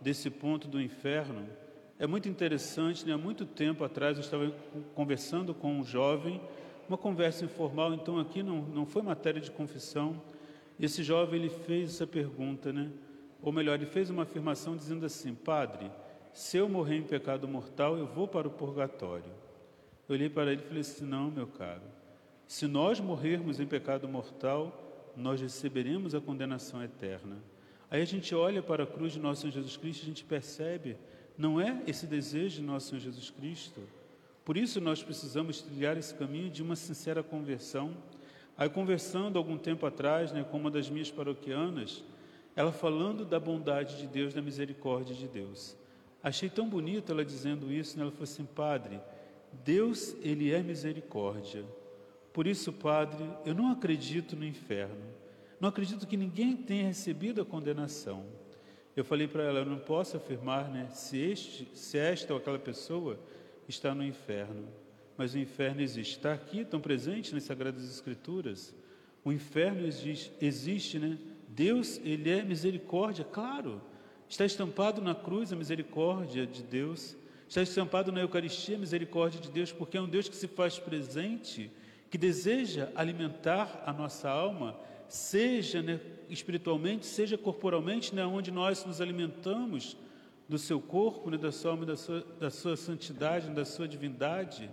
desse 0.00 0.28
ponto 0.28 0.68
do 0.68 0.80
inferno, 0.80 1.46
é 1.98 2.06
muito 2.06 2.28
interessante, 2.28 3.06
né, 3.06 3.14
há 3.14 3.18
muito 3.18 3.46
tempo 3.46 3.82
atrás 3.82 4.18
eu 4.18 4.22
estava 4.22 4.52
conversando 4.94 5.54
com 5.54 5.72
um 5.72 5.84
jovem, 5.84 6.40
uma 6.86 6.98
conversa 6.98 7.44
informal, 7.44 7.94
então 7.94 8.18
aqui 8.18 8.42
não, 8.42 8.60
não 8.62 8.84
foi 8.84 9.00
matéria 9.00 9.40
de 9.40 9.50
confissão, 9.50 10.20
esse 10.78 11.02
jovem 11.02 11.40
ele 11.40 11.48
fez 11.48 11.94
essa 11.94 12.06
pergunta, 12.06 12.72
né, 12.72 12.90
ou 13.40 13.50
melhor, 13.50 13.74
ele 13.74 13.86
fez 13.86 14.10
uma 14.10 14.24
afirmação 14.24 14.76
dizendo 14.76 15.06
assim, 15.06 15.34
Padre, 15.34 15.90
se 16.32 16.56
eu 16.56 16.68
morrer 16.68 16.96
em 16.96 17.02
pecado 17.02 17.48
mortal, 17.48 17.96
eu 17.96 18.06
vou 18.06 18.28
para 18.28 18.46
o 18.46 18.50
purgatório. 18.50 19.32
Eu 20.08 20.14
olhei 20.14 20.28
para 20.28 20.52
ele 20.52 20.62
e 20.62 20.64
falei 20.64 20.80
assim: 20.80 21.04
não, 21.04 21.30
meu 21.30 21.46
caro, 21.46 21.82
se 22.46 22.66
nós 22.66 23.00
morrermos 23.00 23.60
em 23.60 23.66
pecado 23.66 24.08
mortal, 24.08 24.87
nós 25.18 25.40
receberemos 25.40 26.14
a 26.14 26.20
condenação 26.20 26.82
eterna. 26.82 27.36
Aí 27.90 28.02
a 28.02 28.04
gente 28.06 28.34
olha 28.34 28.62
para 28.62 28.84
a 28.84 28.86
cruz 28.86 29.12
de 29.12 29.18
nosso 29.18 29.42
Senhor 29.42 29.52
Jesus 29.52 29.76
Cristo 29.76 30.02
e 30.02 30.04
a 30.04 30.06
gente 30.08 30.24
percebe, 30.24 30.96
não 31.36 31.60
é 31.60 31.82
esse 31.86 32.06
desejo 32.06 32.56
de 32.56 32.62
nosso 32.62 32.88
Senhor 32.88 33.00
Jesus 33.00 33.30
Cristo? 33.30 33.80
Por 34.44 34.56
isso 34.56 34.80
nós 34.80 35.02
precisamos 35.02 35.60
trilhar 35.62 35.96
esse 35.96 36.14
caminho 36.14 36.50
de 36.50 36.62
uma 36.62 36.76
sincera 36.76 37.22
conversão. 37.22 37.96
Aí 38.56 38.68
conversando 38.68 39.38
algum 39.38 39.56
tempo 39.56 39.86
atrás, 39.86 40.32
né, 40.32 40.44
com 40.44 40.56
uma 40.58 40.70
das 40.70 40.90
minhas 40.90 41.10
paroquianas, 41.10 42.02
ela 42.56 42.72
falando 42.72 43.24
da 43.24 43.38
bondade 43.38 43.98
de 43.98 44.06
Deus, 44.06 44.34
da 44.34 44.42
misericórdia 44.42 45.14
de 45.14 45.28
Deus. 45.28 45.76
Achei 46.22 46.50
tão 46.50 46.68
bonito 46.68 47.12
ela 47.12 47.24
dizendo 47.24 47.72
isso, 47.72 47.96
né? 47.96 48.02
ela 48.02 48.10
falou 48.10 48.24
assim, 48.24 48.44
Padre, 48.44 49.00
Deus, 49.64 50.16
Ele 50.20 50.52
é 50.52 50.62
misericórdia. 50.62 51.64
Por 52.32 52.46
isso, 52.46 52.72
Padre, 52.72 53.24
eu 53.44 53.54
não 53.54 53.70
acredito 53.70 54.36
no 54.36 54.44
inferno. 54.44 55.18
Não 55.60 55.68
acredito 55.68 56.06
que 56.06 56.16
ninguém 56.16 56.56
tenha 56.56 56.86
recebido 56.86 57.42
a 57.42 57.44
condenação. 57.44 58.24
Eu 58.94 59.04
falei 59.04 59.28
para 59.28 59.44
ela, 59.44 59.60
eu 59.60 59.64
não 59.64 59.78
posso 59.78 60.16
afirmar 60.16 60.68
né, 60.70 60.88
se, 60.90 61.18
este, 61.18 61.68
se 61.74 61.98
esta 61.98 62.32
ou 62.32 62.38
aquela 62.38 62.58
pessoa 62.58 63.18
está 63.68 63.94
no 63.94 64.04
inferno. 64.04 64.68
Mas 65.16 65.34
o 65.34 65.38
inferno 65.38 65.80
existe. 65.80 66.16
Está 66.16 66.32
aqui, 66.32 66.64
tão 66.64 66.80
presente 66.80 67.34
nas 67.34 67.44
Sagradas 67.44 67.84
Escrituras. 67.84 68.74
O 69.24 69.32
inferno 69.32 69.86
existe, 69.86 70.32
existe 70.40 70.98
né? 70.98 71.18
Deus, 71.48 72.00
Ele 72.04 72.30
é 72.30 72.42
misericórdia, 72.42 73.24
claro. 73.24 73.80
Está 74.28 74.44
estampado 74.44 75.00
na 75.00 75.14
cruz 75.14 75.52
a 75.52 75.56
misericórdia 75.56 76.46
de 76.46 76.62
Deus. 76.62 77.16
Está 77.48 77.62
estampado 77.62 78.12
na 78.12 78.20
Eucaristia 78.20 78.76
a 78.76 78.78
misericórdia 78.78 79.40
de 79.40 79.50
Deus, 79.50 79.72
porque 79.72 79.96
é 79.96 80.00
um 80.00 80.08
Deus 80.08 80.28
que 80.28 80.36
se 80.36 80.46
faz 80.46 80.78
presente, 80.78 81.70
que 82.10 82.18
deseja 82.18 82.88
alimentar 82.94 83.82
a 83.86 83.92
nossa 83.92 84.28
alma, 84.30 84.78
seja 85.08 85.82
né, 85.82 86.00
espiritualmente, 86.28 87.06
seja 87.06 87.36
corporalmente, 87.36 88.14
né, 88.14 88.24
onde 88.24 88.50
nós 88.50 88.84
nos 88.84 89.00
alimentamos 89.00 89.96
do 90.48 90.58
seu 90.58 90.80
corpo, 90.80 91.30
né, 91.30 91.36
da 91.36 91.52
sua 91.52 91.72
alma, 91.72 91.84
da 91.84 91.96
sua, 91.96 92.24
da 92.40 92.50
sua 92.50 92.76
santidade, 92.76 93.50
da 93.50 93.64
sua 93.64 93.86
divindade. 93.86 94.70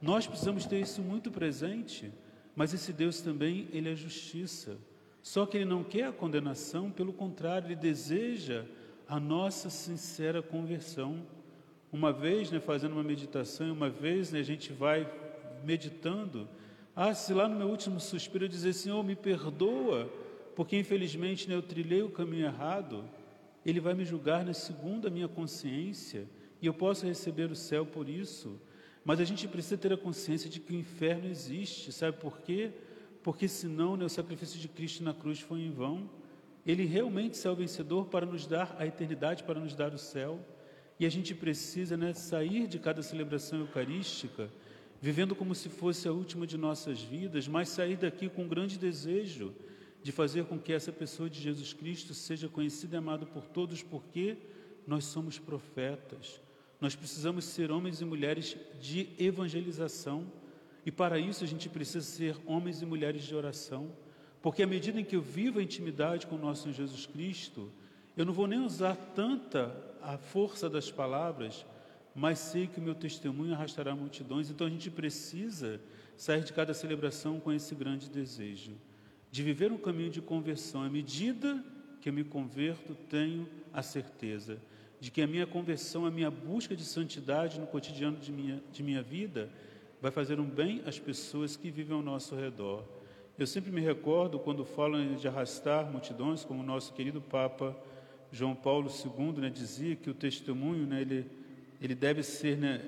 Nós 0.00 0.26
precisamos 0.26 0.66
ter 0.66 0.80
isso 0.80 1.00
muito 1.00 1.30
presente, 1.30 2.12
mas 2.54 2.74
esse 2.74 2.92
Deus 2.92 3.20
também, 3.20 3.68
ele 3.72 3.90
é 3.90 3.96
justiça. 3.96 4.76
Só 5.22 5.46
que 5.46 5.56
ele 5.56 5.64
não 5.64 5.82
quer 5.82 6.04
a 6.04 6.12
condenação, 6.12 6.90
pelo 6.90 7.12
contrário, 7.12 7.68
ele 7.68 7.76
deseja 7.76 8.66
a 9.08 9.18
nossa 9.18 9.70
sincera 9.70 10.42
conversão. 10.42 11.26
Uma 11.90 12.12
vez, 12.12 12.50
né, 12.50 12.60
fazendo 12.60 12.92
uma 12.92 13.02
meditação, 13.02 13.72
uma 13.72 13.88
vez 13.88 14.30
né, 14.30 14.40
a 14.40 14.44
gente 14.44 14.72
vai 14.72 15.10
meditando. 15.64 16.46
Ah, 16.96 17.12
se 17.12 17.34
lá 17.34 17.48
no 17.48 17.56
meu 17.56 17.66
último 17.66 17.98
suspiro 17.98 18.44
eu 18.44 18.48
dizer, 18.48 18.72
Senhor, 18.72 19.02
me 19.02 19.16
perdoa, 19.16 20.08
porque 20.54 20.78
infelizmente 20.78 21.48
né, 21.48 21.56
eu 21.56 21.62
trilhei 21.62 22.02
o 22.02 22.08
caminho 22.08 22.46
errado, 22.46 23.04
Ele 23.66 23.80
vai 23.80 23.94
me 23.94 24.04
julgar 24.04 24.44
né, 24.44 24.52
segundo 24.52 25.08
a 25.08 25.10
minha 25.10 25.26
consciência 25.26 26.28
e 26.62 26.66
eu 26.66 26.72
posso 26.72 27.04
receber 27.04 27.50
o 27.50 27.56
céu 27.56 27.84
por 27.84 28.08
isso. 28.08 28.60
Mas 29.04 29.18
a 29.18 29.24
gente 29.24 29.48
precisa 29.48 29.76
ter 29.76 29.92
a 29.92 29.96
consciência 29.96 30.48
de 30.48 30.60
que 30.60 30.72
o 30.72 30.76
inferno 30.76 31.26
existe, 31.28 31.90
sabe 31.90 32.16
por 32.16 32.40
quê? 32.42 32.70
Porque 33.24 33.48
senão 33.48 33.96
né, 33.96 34.04
o 34.04 34.08
sacrifício 34.08 34.60
de 34.60 34.68
Cristo 34.68 35.02
na 35.02 35.12
cruz 35.12 35.40
foi 35.40 35.62
em 35.62 35.72
vão. 35.72 36.08
Ele 36.64 36.84
realmente 36.84 37.44
é 37.44 37.50
o 37.50 37.56
vencedor 37.56 38.06
para 38.06 38.24
nos 38.24 38.46
dar 38.46 38.76
a 38.78 38.86
eternidade, 38.86 39.42
para 39.42 39.58
nos 39.58 39.74
dar 39.74 39.92
o 39.92 39.98
céu. 39.98 40.38
E 41.00 41.04
a 41.04 41.10
gente 41.10 41.34
precisa 41.34 41.96
né, 41.96 42.14
sair 42.14 42.68
de 42.68 42.78
cada 42.78 43.02
celebração 43.02 43.58
eucarística, 43.58 44.48
vivendo 45.00 45.34
como 45.34 45.54
se 45.54 45.68
fosse 45.68 46.08
a 46.08 46.12
última 46.12 46.46
de 46.46 46.56
nossas 46.56 47.00
vidas, 47.02 47.46
mas 47.46 47.68
sair 47.68 47.96
daqui 47.96 48.28
com 48.28 48.44
um 48.44 48.48
grande 48.48 48.78
desejo 48.78 49.54
de 50.02 50.12
fazer 50.12 50.44
com 50.44 50.58
que 50.58 50.72
essa 50.72 50.92
pessoa 50.92 51.30
de 51.30 51.40
Jesus 51.40 51.72
Cristo 51.72 52.12
seja 52.12 52.48
conhecida 52.48 52.96
e 52.96 52.98
amada 52.98 53.24
por 53.24 53.44
todos, 53.46 53.82
porque 53.82 54.36
nós 54.86 55.04
somos 55.04 55.38
profetas. 55.38 56.40
Nós 56.80 56.94
precisamos 56.94 57.46
ser 57.46 57.70
homens 57.70 58.00
e 58.00 58.04
mulheres 58.04 58.56
de 58.80 59.08
evangelização, 59.18 60.30
e 60.84 60.90
para 60.90 61.18
isso 61.18 61.42
a 61.42 61.46
gente 61.46 61.68
precisa 61.70 62.04
ser 62.04 62.36
homens 62.44 62.82
e 62.82 62.86
mulheres 62.86 63.22
de 63.22 63.34
oração. 63.34 63.90
Porque 64.42 64.62
à 64.62 64.66
medida 64.66 65.00
em 65.00 65.04
que 65.04 65.16
eu 65.16 65.22
vivo 65.22 65.58
a 65.58 65.62
intimidade 65.62 66.26
com 66.26 66.34
o 66.34 66.38
nosso 66.38 66.64
Senhor 66.64 66.74
Jesus 66.74 67.06
Cristo, 67.06 67.72
eu 68.14 68.26
não 68.26 68.34
vou 68.34 68.46
nem 68.46 68.60
usar 68.60 68.94
tanta 69.14 69.74
a 70.02 70.18
força 70.18 70.68
das 70.68 70.90
palavras, 70.90 71.64
mas 72.14 72.38
sei 72.38 72.66
que 72.66 72.78
o 72.78 72.82
meu 72.82 72.94
testemunho 72.94 73.54
arrastará 73.54 73.94
multidões. 73.94 74.50
Então 74.50 74.66
a 74.66 74.70
gente 74.70 74.90
precisa 74.90 75.80
sair 76.16 76.44
de 76.44 76.52
cada 76.52 76.72
celebração 76.72 77.40
com 77.40 77.52
esse 77.52 77.74
grande 77.74 78.08
desejo 78.08 78.72
de 79.34 79.42
viver 79.42 79.72
um 79.72 79.76
caminho 79.76 80.10
de 80.10 80.22
conversão. 80.22 80.84
À 80.84 80.88
medida 80.88 81.60
que 82.00 82.08
eu 82.08 82.12
me 82.12 82.22
converto, 82.22 82.94
tenho 83.10 83.48
a 83.72 83.82
certeza 83.82 84.60
de 85.00 85.10
que 85.10 85.20
a 85.20 85.26
minha 85.26 85.44
conversão, 85.44 86.06
a 86.06 86.10
minha 86.10 86.30
busca 86.30 86.76
de 86.76 86.84
santidade 86.84 87.58
no 87.58 87.66
cotidiano 87.66 88.16
de 88.16 88.30
minha, 88.30 88.62
de 88.72 88.80
minha 88.80 89.02
vida, 89.02 89.50
vai 90.00 90.12
fazer 90.12 90.38
um 90.38 90.48
bem 90.48 90.82
às 90.86 91.00
pessoas 91.00 91.56
que 91.56 91.68
vivem 91.68 91.96
ao 91.96 92.02
nosso 92.02 92.36
redor. 92.36 92.84
Eu 93.36 93.46
sempre 93.46 93.72
me 93.72 93.80
recordo 93.80 94.38
quando 94.38 94.64
falam 94.64 95.16
de 95.16 95.26
arrastar 95.26 95.90
multidões, 95.90 96.44
como 96.44 96.62
o 96.62 96.66
nosso 96.66 96.92
querido 96.92 97.20
Papa 97.20 97.76
João 98.30 98.54
Paulo 98.54 98.88
II 98.88 99.40
né, 99.40 99.50
dizia 99.50 99.96
que 99.96 100.08
o 100.08 100.14
testemunho 100.14 100.86
né, 100.86 101.00
ele, 101.00 101.28
ele 101.84 101.94
deve 101.94 102.22
ser 102.22 102.56
né, 102.56 102.80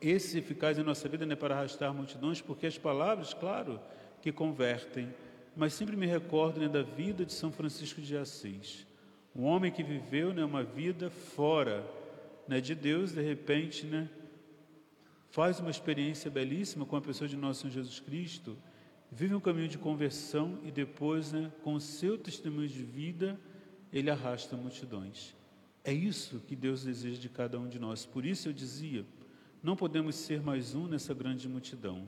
esse 0.00 0.38
eficaz 0.38 0.78
em 0.78 0.82
nossa 0.82 1.06
vida 1.08 1.26
né, 1.26 1.36
para 1.36 1.54
arrastar 1.54 1.92
multidões, 1.92 2.40
porque 2.40 2.66
as 2.66 2.78
palavras, 2.78 3.34
claro, 3.34 3.78
que 4.22 4.32
convertem, 4.32 5.12
mas 5.54 5.74
sempre 5.74 5.96
me 5.96 6.06
recordo 6.06 6.58
né, 6.58 6.66
da 6.66 6.82
vida 6.82 7.26
de 7.26 7.32
São 7.32 7.52
Francisco 7.52 8.00
de 8.00 8.16
Assis, 8.16 8.86
um 9.36 9.44
homem 9.44 9.70
que 9.70 9.82
viveu 9.82 10.32
né, 10.32 10.44
uma 10.44 10.62
vida 10.62 11.10
fora 11.10 11.84
né, 12.46 12.60
de 12.60 12.74
Deus, 12.74 13.12
de 13.12 13.20
repente, 13.20 13.86
né, 13.86 14.08
faz 15.30 15.60
uma 15.60 15.70
experiência 15.70 16.30
belíssima 16.30 16.86
com 16.86 16.96
a 16.96 17.02
pessoa 17.02 17.28
de 17.28 17.36
nosso 17.36 17.60
Senhor 17.60 17.74
Jesus 17.74 18.00
Cristo, 18.00 18.56
vive 19.12 19.34
um 19.34 19.40
caminho 19.40 19.68
de 19.68 19.76
conversão 19.76 20.58
e 20.64 20.70
depois, 20.70 21.32
né, 21.32 21.52
com 21.62 21.74
o 21.74 21.80
seu 21.80 22.16
testemunho 22.16 22.68
de 22.68 22.82
vida, 22.82 23.38
ele 23.92 24.10
arrasta 24.10 24.56
multidões. 24.56 25.36
É 25.88 25.92
isso 25.94 26.40
que 26.46 26.54
Deus 26.54 26.84
deseja 26.84 27.18
de 27.18 27.30
cada 27.30 27.58
um 27.58 27.66
de 27.66 27.78
nós. 27.78 28.04
Por 28.04 28.26
isso 28.26 28.46
eu 28.46 28.52
dizia, 28.52 29.06
não 29.62 29.74
podemos 29.74 30.16
ser 30.16 30.38
mais 30.38 30.74
um 30.74 30.86
nessa 30.86 31.14
grande 31.14 31.48
multidão, 31.48 32.06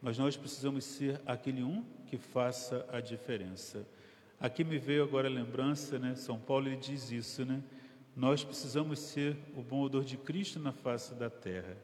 mas 0.00 0.16
nós 0.16 0.38
precisamos 0.38 0.84
ser 0.84 1.20
aquele 1.26 1.62
um 1.62 1.84
que 2.06 2.16
faça 2.16 2.86
a 2.90 2.98
diferença. 2.98 3.86
Aqui 4.40 4.64
me 4.64 4.78
veio 4.78 5.02
agora 5.02 5.28
a 5.28 5.30
lembrança, 5.30 5.98
né? 5.98 6.14
São 6.14 6.38
Paulo 6.38 6.66
ele 6.68 6.78
diz 6.78 7.12
isso, 7.12 7.44
né? 7.44 7.62
Nós 8.16 8.42
precisamos 8.42 8.98
ser 8.98 9.36
o 9.54 9.60
bom 9.60 9.82
odor 9.82 10.02
de 10.02 10.16
Cristo 10.16 10.58
na 10.58 10.72
face 10.72 11.14
da 11.14 11.28
terra. 11.28 11.76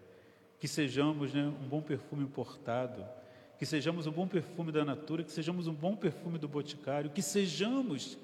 Que 0.59 0.67
sejamos 0.67 1.35
né, 1.35 1.47
um 1.49 1.69
bom 1.69 1.83
perfume 1.83 2.25
importado, 2.25 3.05
que 3.59 3.67
sejamos 3.67 4.07
um 4.07 4.11
bom 4.11 4.27
perfume 4.27 4.73
da 4.73 4.87
natura, 4.87 5.23
que 5.23 5.31
sejamos 5.31 5.67
um 5.67 5.75
bom 5.75 5.95
perfume 5.95 6.39
do 6.39 6.49
boticário, 6.49 7.11
que 7.11 7.21
sejamos 7.21 8.17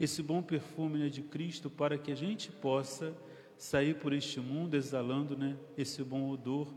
esse 0.00 0.22
bom 0.22 0.40
perfume 0.40 0.98
né, 0.98 1.08
de 1.10 1.20
Cristo 1.20 1.68
para 1.68 1.98
que 1.98 2.10
a 2.10 2.14
gente 2.14 2.50
possa 2.50 3.14
sair 3.58 3.96
por 3.96 4.14
este 4.14 4.40
mundo 4.40 4.74
exalando 4.74 5.36
né, 5.36 5.54
esse 5.76 6.02
bom 6.02 6.30
odor 6.30 6.72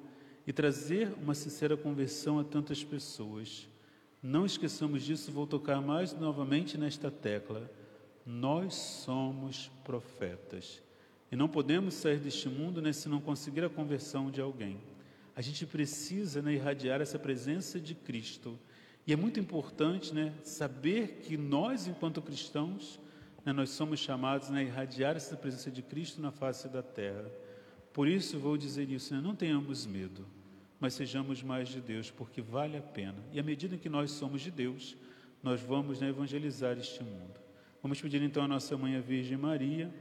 e 0.45 0.51
trazer 0.51 1.13
uma 1.21 1.33
sincera 1.33 1.77
conversão 1.77 2.37
a 2.37 2.43
tantas 2.43 2.83
pessoas. 2.83 3.69
Não 4.21 4.45
esqueçamos 4.45 5.03
disso, 5.03 5.31
vou 5.31 5.47
tocar 5.47 5.79
mais 5.79 6.13
novamente 6.13 6.77
nesta 6.77 7.09
tecla. 7.09 7.71
Nós 8.25 8.73
somos 8.73 9.71
profetas. 9.85 10.81
E 11.31 11.35
não 11.37 11.47
podemos 11.47 11.93
sair 11.93 12.19
deste 12.19 12.49
mundo 12.49 12.81
né, 12.81 12.91
se 12.91 13.07
não 13.07 13.21
conseguir 13.21 13.63
a 13.63 13.69
conversão 13.69 14.29
de 14.29 14.41
alguém. 14.41 14.77
A 15.33 15.41
gente 15.41 15.65
precisa 15.65 16.41
né, 16.41 16.53
irradiar 16.53 16.99
essa 16.99 17.17
presença 17.17 17.79
de 17.79 17.95
Cristo. 17.95 18.59
E 19.07 19.13
é 19.13 19.15
muito 19.15 19.39
importante 19.39 20.13
né, 20.13 20.33
saber 20.43 21.21
que 21.23 21.37
nós, 21.37 21.87
enquanto 21.87 22.21
cristãos, 22.21 22.99
nós 23.51 23.71
somos 23.71 23.99
chamados 23.99 24.49
né, 24.49 24.59
a 24.59 24.63
irradiar 24.63 25.17
essa 25.17 25.35
presença 25.35 25.69
de 25.69 25.81
Cristo 25.81 26.21
na 26.21 26.31
face 26.31 26.69
da 26.69 26.81
terra. 26.81 27.29
Por 27.91 28.07
isso 28.07 28.39
vou 28.39 28.55
dizer 28.55 28.89
isso, 28.89 29.13
né, 29.13 29.19
não 29.19 29.35
tenhamos 29.35 29.85
medo, 29.85 30.25
mas 30.79 30.93
sejamos 30.93 31.43
mais 31.43 31.67
de 31.67 31.81
Deus, 31.81 32.09
porque 32.09 32.41
vale 32.41 32.77
a 32.77 32.81
pena. 32.81 33.17
E 33.33 33.39
à 33.39 33.43
medida 33.43 33.77
que 33.77 33.89
nós 33.89 34.11
somos 34.11 34.41
de 34.41 34.49
Deus, 34.49 34.95
nós 35.41 35.59
vamos 35.59 35.99
né, 35.99 36.07
evangelizar 36.07 36.77
este 36.77 37.03
mundo. 37.03 37.41
Vamos 37.81 37.99
pedir 37.99 38.21
então 38.21 38.43
a 38.43 38.47
nossa 38.47 38.77
Mãe 38.77 38.95
a 38.95 39.01
Virgem 39.01 39.37
Maria, 39.37 39.93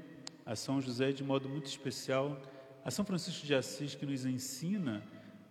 a 0.46 0.55
São 0.55 0.81
José 0.81 1.11
de 1.11 1.24
modo 1.24 1.48
muito 1.48 1.66
especial, 1.66 2.40
a 2.85 2.90
São 2.92 3.05
Francisco 3.05 3.44
de 3.44 3.55
Assis 3.55 3.96
que 3.96 4.07
nos 4.07 4.24
ensina 4.24 5.02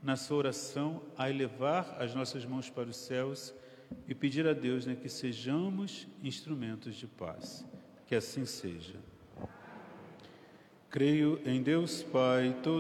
na 0.01 0.15
sua 0.15 0.37
oração 0.37 1.01
a 1.17 1.29
elevar 1.29 1.97
as 1.99 2.15
nossas 2.15 2.45
mãos 2.45 2.69
para 2.69 2.89
os 2.89 2.95
céus 2.95 3.53
e 4.07 4.15
pedir 4.15 4.47
a 4.47 4.53
Deus 4.53 4.85
né, 4.85 4.95
que 4.95 5.09
sejamos 5.09 6.07
instrumentos 6.23 6.95
de 6.95 7.05
paz. 7.05 7.65
Que 8.11 8.17
assim 8.17 8.43
seja. 8.43 8.99
Creio 10.89 11.39
em 11.45 11.63
Deus 11.63 12.03
Pai, 12.03 12.53
todo 12.61 12.79